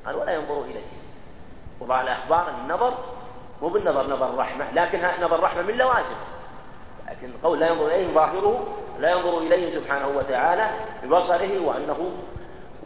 قال 0.06 0.16
ولا 0.16 0.34
ينظر 0.34 0.64
إليهم 0.64 0.98
وضع 1.80 2.00
الأخبار 2.00 2.48
النظر 2.48 2.94
مو 3.62 3.68
بالنظر 3.68 4.06
نظر 4.06 4.30
الرحمة 4.30 4.70
لكن 4.72 4.98
نظر 5.20 5.34
الرحمة 5.34 5.62
من 5.62 5.74
لوازم. 5.74 6.16
لكن 7.08 7.26
القول 7.26 7.60
لا 7.60 7.68
ينظر 7.68 7.86
إليهم 7.86 8.14
ظاهره 8.14 8.66
لا 8.98 9.10
ينظر 9.10 9.38
إليهم 9.38 9.80
سبحانه 9.80 10.08
وتعالى 10.08 10.70
ببصره 11.02 11.60
وأنه 11.60 12.12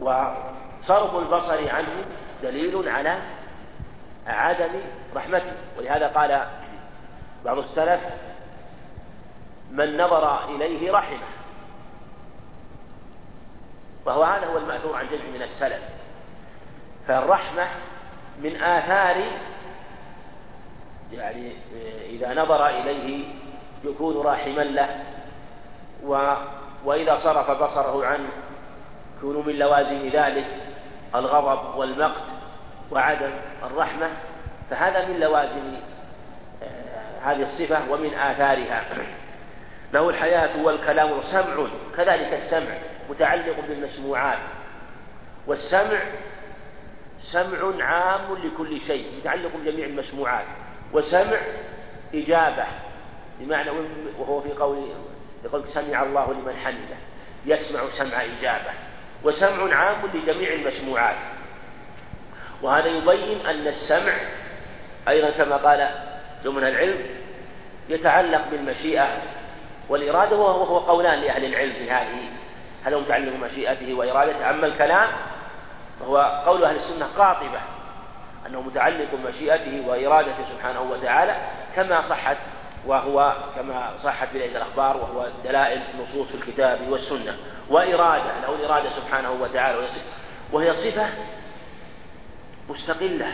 وصرف 0.01 1.15
البصر 1.15 1.75
عنه 1.75 2.05
دليل 2.43 2.89
على 2.89 3.17
عدم 4.27 4.71
رحمته. 5.15 5.53
ولهذا 5.77 6.07
قال 6.07 6.47
بعض 7.45 7.57
السلف 7.57 8.01
من 9.71 9.97
نظر 9.97 10.45
إليه 10.55 10.91
رحمة. 10.91 11.27
وهو 14.05 14.23
هذا 14.23 14.45
هو 14.45 14.57
المأثور 14.57 14.95
عن 14.95 15.07
جمع 15.07 15.25
من 15.33 15.41
السلف. 15.41 16.00
فالرحمة 17.11 17.67
من 18.39 18.61
آثار 18.61 19.31
يعني 21.13 21.51
إذا 22.09 22.33
نظر 22.33 22.67
إليه 22.67 23.25
يكون 23.83 24.25
راحما 24.25 24.61
له. 24.61 24.89
و 26.03 26.33
وإذا 26.85 27.17
صرف 27.17 27.51
بصره 27.51 28.05
عنه 28.05 28.29
يكون 29.17 29.47
من 29.47 29.55
لوازم 29.55 30.09
ذلك 30.13 30.45
الغضب 31.15 31.75
والمقت 31.75 32.23
وعدم 32.91 33.31
الرحمة. 33.63 34.09
فهذا 34.69 35.07
من 35.07 35.19
لوازم 35.19 35.73
آه، 36.63 37.31
هذه 37.31 37.43
الصفة 37.43 37.91
ومن 37.91 38.13
آثارها. 38.13 38.83
له 39.93 40.09
الحياة 40.09 40.63
والكلام 40.63 41.21
سمع 41.21 41.67
كذلك 41.97 42.33
السمع 42.33 42.75
متعلق 43.09 43.59
بالمسموعات. 43.67 44.39
والسمع 45.47 45.99
سمع 47.21 47.83
عام 47.83 48.35
لكل 48.43 48.81
شيء 48.81 49.05
متعلق 49.17 49.51
بجميع 49.55 49.85
المسموعات. 49.85 50.45
وسمع 50.93 51.37
إجابة 52.13 52.65
بمعنى 53.39 53.69
وهو 54.19 54.41
في 54.41 54.49
قول 54.49 54.77
يقول 55.45 55.67
سمع 55.67 56.03
الله 56.03 56.33
لمن 56.33 56.55
حمده 56.55 56.97
يسمع 57.45 57.81
سمع 57.97 58.23
إجابة. 58.23 58.71
وسمع 59.23 59.75
عام 59.75 59.97
لجميع 60.13 60.53
المسموعات. 60.53 61.15
وهذا 62.61 62.87
يبين 62.87 63.45
أن 63.45 63.67
السمع 63.67 64.13
أيضا 65.07 65.29
كما 65.29 65.57
قال 65.57 65.89
من 66.45 66.63
العلم 66.63 66.99
يتعلق 67.89 68.47
بالمشيئة. 68.51 69.07
والإرادة 69.89 70.37
وهو 70.37 70.79
قولان 70.79 71.19
لأهل 71.19 71.45
العلم 71.45 71.73
في 71.73 71.91
هذه 71.91 72.29
هل 72.85 72.93
هو 72.93 72.99
متعلق 72.99 73.33
بمشيئته 73.33 73.93
وإرادته 73.93 74.49
أما 74.49 74.67
الكلام 74.67 75.09
فهو 76.01 76.43
قول 76.45 76.65
أهل 76.65 76.75
السنة 76.75 77.07
قاطبة 77.17 77.59
أنه 78.47 78.61
متعلق 78.61 79.15
بمشيئته 79.15 79.87
وإرادته 79.87 80.45
سبحانه 80.53 80.81
وتعالى 80.81 81.35
كما 81.75 82.09
صحت 82.09 82.37
وهو 82.85 83.35
كما 83.55 83.93
صحت 84.03 84.27
بليل 84.33 84.57
الأخبار 84.57 84.97
وهو 84.97 85.27
دلائل 85.43 85.83
نصوص 85.99 86.27
الكتاب 86.33 86.87
والسنة 86.87 87.37
وإرادة 87.69 88.39
له 88.39 88.55
الإرادة 88.55 88.89
سبحانه 88.89 89.31
وتعالى 89.31 89.87
وهي 90.51 90.73
صفة 90.73 91.09
مستقلة 92.69 93.33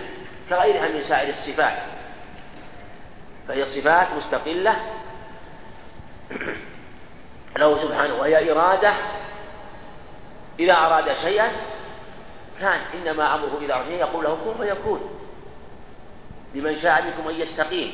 كغيرها 0.50 0.88
من 0.88 1.02
سائر 1.02 1.30
الصفات. 1.30 1.78
فهي 3.48 3.66
صفات 3.66 4.08
مستقلة 4.18 4.76
له 7.58 7.84
سبحانه 7.88 8.14
وهي 8.14 8.52
إرادة 8.52 8.94
إذا 10.60 10.74
أراد 10.74 11.14
شيئا 11.14 11.52
كان 12.62 12.80
إنما 12.94 13.36
أمره 13.36 13.60
إذا 13.62 13.74
أراد 13.74 13.90
يقول 13.90 14.24
له 14.24 14.38
كن 14.46 14.66
فيكون. 14.66 15.20
لمن 16.56 16.82
شاء 16.82 17.04
منكم 17.04 17.30
أن 17.30 17.36
يستقيم. 17.36 17.94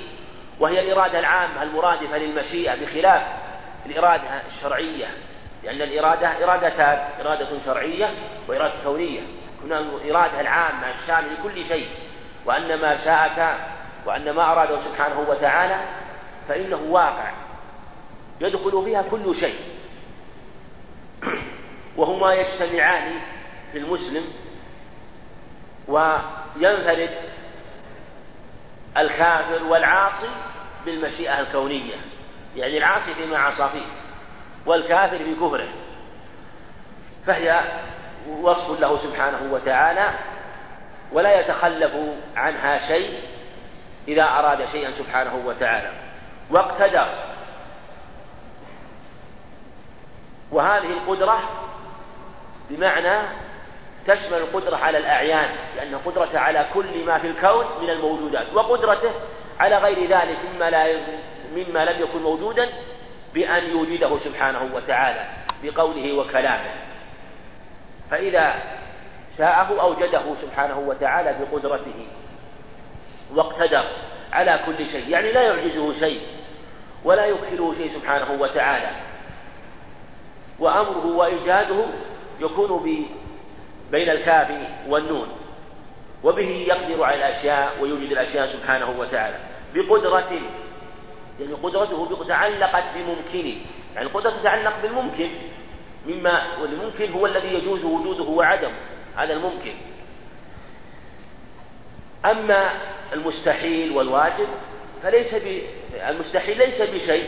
وهي 0.60 0.80
الإرادة 0.80 1.20
العامة 1.20 1.64
المرادفة 1.64 2.18
للمشيئة 2.18 2.76
بخلاف 2.76 3.24
الإرادة 3.86 4.42
الشرعية. 4.48 5.08
لأن 5.64 5.82
الإرادة 5.82 6.44
إرادتان 6.44 7.08
إرادة 7.22 7.48
شرعية 7.66 8.10
وإرادة 8.48 8.74
كونية. 8.84 9.22
هنا 9.64 9.80
الإرادة 9.80 10.42
العامة 10.42 10.90
الشاملة 10.90 11.34
لكل 11.34 11.66
شيء. 11.66 11.88
وأن 12.46 12.82
ما 12.82 13.06
شاء 13.06 13.32
كان 13.36 13.58
وأن 14.06 14.32
ما 14.32 14.52
أراده 14.52 14.82
سبحانه 14.82 15.26
وتعالى 15.30 15.80
فإنه 16.48 16.80
واقع. 16.90 17.32
يدخل 18.42 18.84
فيها 18.86 19.02
كل 19.02 19.36
شيء. 19.36 19.60
وهما 21.98 22.34
يجتمعان 22.34 23.20
في 23.72 23.78
المسلم 23.78 24.24
وينفرد 25.88 27.10
الكافر 28.98 29.64
والعاصي 29.64 30.30
بالمشيئة 30.86 31.40
الكونية. 31.40 31.96
يعني 32.56 32.78
العاصي 32.78 33.14
فيما 33.14 33.38
عصى 33.38 33.70
فيه 33.70 33.86
والكافر 34.66 35.18
في 35.18 35.36
كفره. 35.36 35.70
فهي 37.26 37.62
وصف 38.28 38.80
له 38.80 38.98
سبحانه 38.98 39.54
وتعالى 39.54 40.12
ولا 41.12 41.40
يتخلف 41.40 41.94
عنها 42.36 42.88
شيء 42.88 43.20
إذا 44.08 44.24
أراد 44.24 44.66
شيئا 44.66 44.92
سبحانه 44.92 45.36
وتعالى. 45.46 45.92
واقتدر. 46.52 47.34
وهذه 50.52 50.86
القدرة 50.86 51.40
بمعنى 52.70 53.28
تشمل 54.08 54.38
القدرة 54.38 54.76
على 54.76 54.98
الأعيان 54.98 55.50
لأن 55.76 55.96
قدرته 56.06 56.40
على 56.40 56.66
كل 56.74 57.06
ما 57.06 57.18
في 57.18 57.28
الكون 57.28 57.66
من 57.82 57.90
الموجودات 57.90 58.54
وقدرته 58.54 59.12
على 59.60 59.78
غير 59.78 60.10
ذلك 60.10 60.38
مما 60.56 60.70
لا 60.70 60.98
مما 61.56 61.86
لم 61.86 62.02
يكن 62.02 62.22
موجودا 62.22 62.70
بأن 63.34 63.70
يوجده 63.70 64.18
سبحانه 64.18 64.70
وتعالى 64.74 65.26
بقوله 65.64 66.14
وكلامه. 66.14 66.72
فإذا 68.12 68.56
شاءه 69.38 69.82
أوجده 69.82 70.24
سبحانه 70.42 70.80
وتعالى 70.80 71.36
بقدرته 71.40 72.08
واقتدر 73.36 73.84
على 74.34 74.60
كل 74.66 74.86
شيء 74.86 75.10
يعني 75.10 75.32
لا 75.32 75.42
يعجزه 75.42 76.00
شيء 76.00 76.22
ولا 77.04 77.26
يكثره 77.26 77.74
شيء 77.78 77.92
سبحانه 78.00 78.42
وتعالى. 78.42 78.90
وأمره 80.60 81.06
وإيجاده 81.06 81.86
يكون 82.40 82.84
بين 83.94 84.10
الكاف 84.10 84.48
والنون 84.88 85.28
وبه 86.24 86.50
يقدر 86.68 87.04
على 87.04 87.16
الأشياء 87.16 87.74
ويوجد 87.82 88.12
الأشياء 88.12 88.48
سبحانه 88.48 89.00
وتعالى. 89.00 89.40
بقدرة 89.74 90.42
يعني 91.40 91.54
قدرته 91.64 92.26
تعلقت 92.28 92.84
بممكن 92.96 93.56
يعني 93.96 94.08
القدرة 94.08 94.32
تتعلق 94.42 94.82
بالممكن 94.82 95.30
مما 96.08 96.58
والممكن 96.62 97.12
هو 97.12 97.26
الذي 97.26 97.48
يجوز 97.48 97.86
وجوده 97.86 98.24
وعدمه. 98.24 98.78
هذا 99.16 99.34
الممكن. 99.34 99.74
أما 102.26 102.70
المستحيل 103.14 103.92
والواجب 103.92 104.48
فليس 105.04 105.36
ب... 105.36 105.62
المستحيل 106.10 106.58
ليس 106.58 106.82
بشيء. 106.82 107.28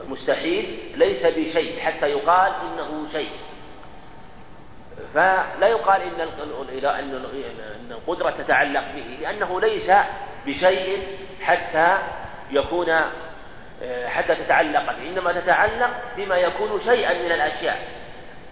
المستحيل 0.00 0.78
ليس 0.96 1.26
بشيء 1.26 1.80
حتى 1.80 2.06
يقال 2.06 2.52
إنه 2.52 3.06
شيء. 3.12 3.30
فلا 5.14 5.66
يقال 5.66 6.02
إن 6.02 6.20
أن 6.84 7.90
القدرة 7.90 8.30
تتعلق 8.30 8.84
به 8.94 9.18
لأنه 9.20 9.60
ليس 9.60 9.90
بشيء 10.46 11.06
حتى 11.42 11.98
يكون 12.50 13.00
حتى 14.06 14.34
تتعلق 14.34 14.92
به 14.92 15.08
إنما 15.08 15.32
تتعلق 15.32 15.90
بما 16.16 16.36
يكون 16.36 16.80
شيئا 16.80 17.14
من 17.14 17.32
الأشياء. 17.32 17.78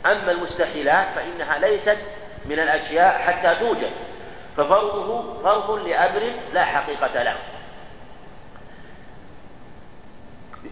أما 0.07 0.30
المستحيلات 0.30 1.07
فإنها 1.14 1.59
ليست 1.59 1.99
من 2.45 2.59
الأشياء 2.59 3.18
حتى 3.18 3.55
توجد 3.55 3.90
ففرضه 4.57 5.43
فرض 5.43 5.70
لأمر 5.70 6.32
لا 6.53 6.64
حقيقة 6.64 7.22
له. 7.22 7.36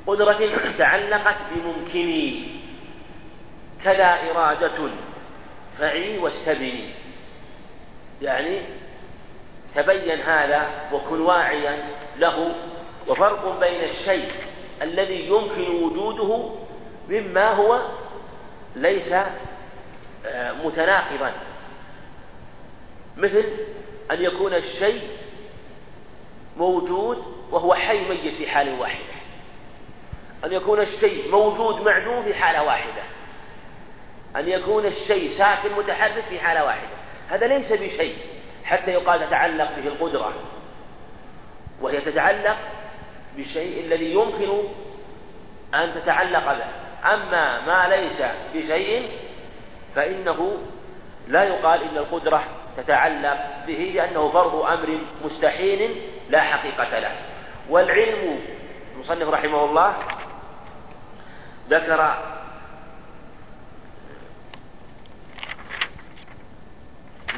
قدرة 0.06 0.50
تعلقت 0.78 1.36
بممكني 1.54 2.48
كذا 3.84 4.18
إرادة 4.30 4.90
فعي 5.80 6.18
واستبني. 6.18 6.90
يعني 8.22 8.60
تبين 9.74 10.20
هذا 10.20 10.68
وكن 10.92 11.20
واعيا 11.20 11.84
له. 12.18 12.54
وفرق 13.08 13.60
بين 13.60 13.84
الشيء 13.84 14.32
الذي 14.82 15.28
يمكن 15.28 15.84
وجوده 15.84 16.50
مما 17.08 17.52
هو 17.52 17.80
ليس 18.76 19.12
آه، 20.26 20.52
متناقضا. 20.52 21.32
مثل 23.16 23.44
أن 24.10 24.22
يكون 24.22 24.54
الشيء 24.54 25.02
موجود 26.56 27.24
وهو 27.50 27.74
حي 27.74 28.08
ميت 28.08 28.34
في 28.34 28.46
حال 28.46 28.80
واحدة. 28.80 29.20
أن 30.44 30.52
يكون 30.52 30.80
الشيء 30.80 31.30
موجود 31.30 31.82
معدوم 31.82 32.22
في 32.22 32.34
حالة 32.34 32.62
واحدة. 32.62 33.02
أن 34.36 34.48
يكون 34.48 34.86
الشيء 34.86 35.30
ساكن 35.38 35.72
متحرك 35.78 36.24
في 36.28 36.40
حالة 36.40 36.64
واحدة. 36.64 36.88
هذا 37.30 37.46
ليس 37.46 37.72
بشيء 37.72 38.16
حتى 38.64 38.90
يقال 38.90 39.26
تتعلق 39.28 39.76
به 39.76 39.88
القدرة 39.88 40.34
وهي 41.80 42.00
تتعلق 42.00 42.56
بالشيء 43.36 43.84
الذي 43.84 44.12
يمكن 44.12 44.62
أن 45.74 45.94
تتعلق 45.94 46.52
به. 46.52 46.64
أما 47.14 47.60
ما 47.60 47.96
ليس 47.96 48.22
بشيء 48.54 49.10
فإنه 49.94 50.58
لا 51.28 51.44
يقال 51.44 51.82
إن 51.82 51.96
القدرة 51.96 52.42
تتعلق 52.76 53.38
به 53.66 53.92
لأنه 53.94 54.30
فرض 54.30 54.54
أمر 54.54 55.00
مستحيل 55.24 56.02
لا 56.30 56.40
حقيقة 56.40 56.98
له. 56.98 57.12
والعلم 57.68 58.40
المصنف 58.94 59.28
رحمه 59.28 59.64
الله 59.64 59.96
ذكر 61.68 62.14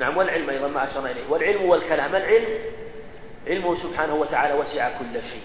نعم 0.01 0.17
والعلم 0.17 0.51
أيضا 0.51 0.69
ما 0.69 0.91
أشرنا 0.91 1.11
إليه. 1.11 1.29
والعلم 1.29 1.63
والكلام. 1.63 2.15
العلم 2.15 2.49
علمه 3.47 3.75
سبحانه 3.75 4.15
وتعالى 4.15 4.55
وسع 4.55 4.99
كل 4.99 5.23
شيء. 5.23 5.45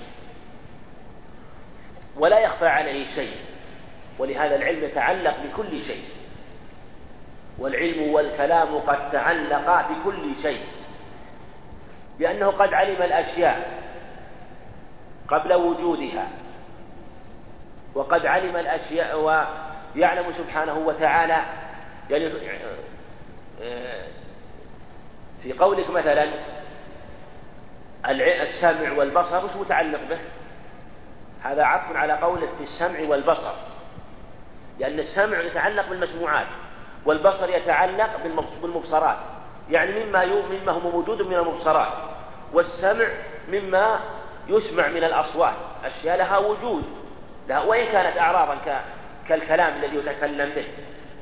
ولا 2.17 2.39
يخفى 2.39 2.67
عليه 2.67 3.15
شيء. 3.15 3.35
ولهذا 4.19 4.55
العلم 4.55 4.83
يتعلق 4.83 5.35
بكل 5.43 5.81
شيء. 5.81 6.03
والعلم 7.59 8.13
والكلام 8.13 8.77
قد 8.77 9.11
تعلقا 9.11 9.81
بكل 9.91 10.35
شيء. 10.41 10.61
لأنه 12.19 12.47
قد 12.47 12.73
علم 12.73 13.01
الأشياء 13.01 13.83
قبل 15.27 15.53
وجودها. 15.53 16.27
وقد 17.95 18.25
علم 18.25 18.55
الأشياء 18.55 19.19
ويعلم 19.19 20.31
سبحانه 20.31 20.77
وتعالى. 20.77 21.41
يعني 22.09 22.31
في 25.43 25.53
قولك 25.53 25.89
مثلا 25.89 26.27
السمع 28.43 28.91
والبصر 28.91 29.45
وش 29.45 29.51
متعلق 29.51 29.99
به؟ 30.09 30.17
هذا 31.43 31.63
عطف 31.63 31.95
على 31.95 32.13
قولك 32.13 32.49
في 32.57 32.63
السمع 32.63 32.99
والبصر. 33.09 33.53
لأن 34.79 34.99
السمع 34.99 35.39
يتعلق 35.39 35.89
بالمسموعات 35.89 36.47
والبصر 37.05 37.49
يتعلق 37.49 38.09
بالمبصرات. 38.61 39.17
يعني 39.69 40.05
مما 40.05 40.25
مما 40.25 40.71
هو 40.71 40.79
موجود 40.79 41.21
من 41.21 41.33
المبصرات 41.33 41.93
والسمع 42.53 43.07
مما 43.49 43.99
يسمع 44.47 44.87
من 44.87 45.03
الأصوات. 45.03 45.53
أشياء 45.85 46.17
لها 46.17 46.37
وجود. 46.37 46.83
لها 47.47 47.61
وإن 47.61 47.85
كانت 47.85 48.17
أعراضا 48.17 48.57
كالكلام 49.27 49.83
الذي 49.83 49.97
يتكلم 49.97 50.49
به. 50.49 50.67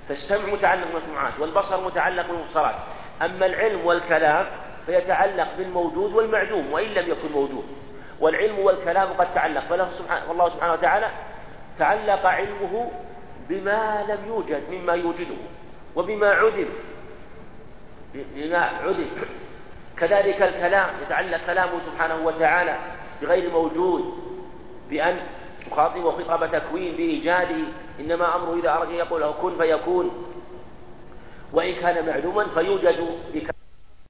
فالسمع 0.09 0.53
متعلق 0.53 0.87
بالمسموعات 0.87 1.39
والبصر 1.39 1.85
متعلق 1.85 2.27
بالمبصرات. 2.27 2.75
أما 3.21 3.45
العلم 3.45 3.85
والكلام 3.85 4.45
فيتعلق 4.85 5.47
بالموجود 5.57 6.13
والمعدوم 6.13 6.71
وإن 6.71 6.87
لم 6.87 7.09
يكن 7.09 7.31
موجود. 7.33 7.65
والعلم 8.19 8.59
والكلام 8.59 9.13
قد 9.13 9.33
تعلق. 9.33 9.61
فله 9.69 9.89
سبحانه 9.91 10.29
والله 10.29 10.49
سبحانه 10.49 10.73
وتعالى 10.73 11.09
تعلق 11.79 12.25
علمه 12.25 12.91
بما 13.49 14.05
لم 14.09 14.27
يوجد 14.27 14.63
مما 14.71 14.93
يوجده 14.93 15.35
وبما 15.95 16.27
عدم. 16.27 16.67
بما 18.13 18.57
عدم. 18.57 19.09
كذلك 19.97 20.41
الكلام 20.41 20.89
يتعلق 21.05 21.45
كلامه 21.45 21.79
سبحانه 21.79 22.25
وتعالى 22.25 22.75
بغير 23.21 23.51
موجود 23.51 24.13
بأن 24.89 25.19
يخاطب 25.67 26.09
خطاب 26.09 26.51
تكوين 26.51 26.95
بإيجاده. 26.95 27.63
إنما 27.99 28.35
أمره 28.35 28.59
إذا 28.59 28.69
أراد 28.69 28.91
يقول 28.91 29.21
له 29.21 29.31
كن 29.31 29.57
فيكون. 29.57 30.34
وإن 31.55 31.73
كان 31.75 32.05
معلوما 32.05 32.47
فيوجد 32.47 32.99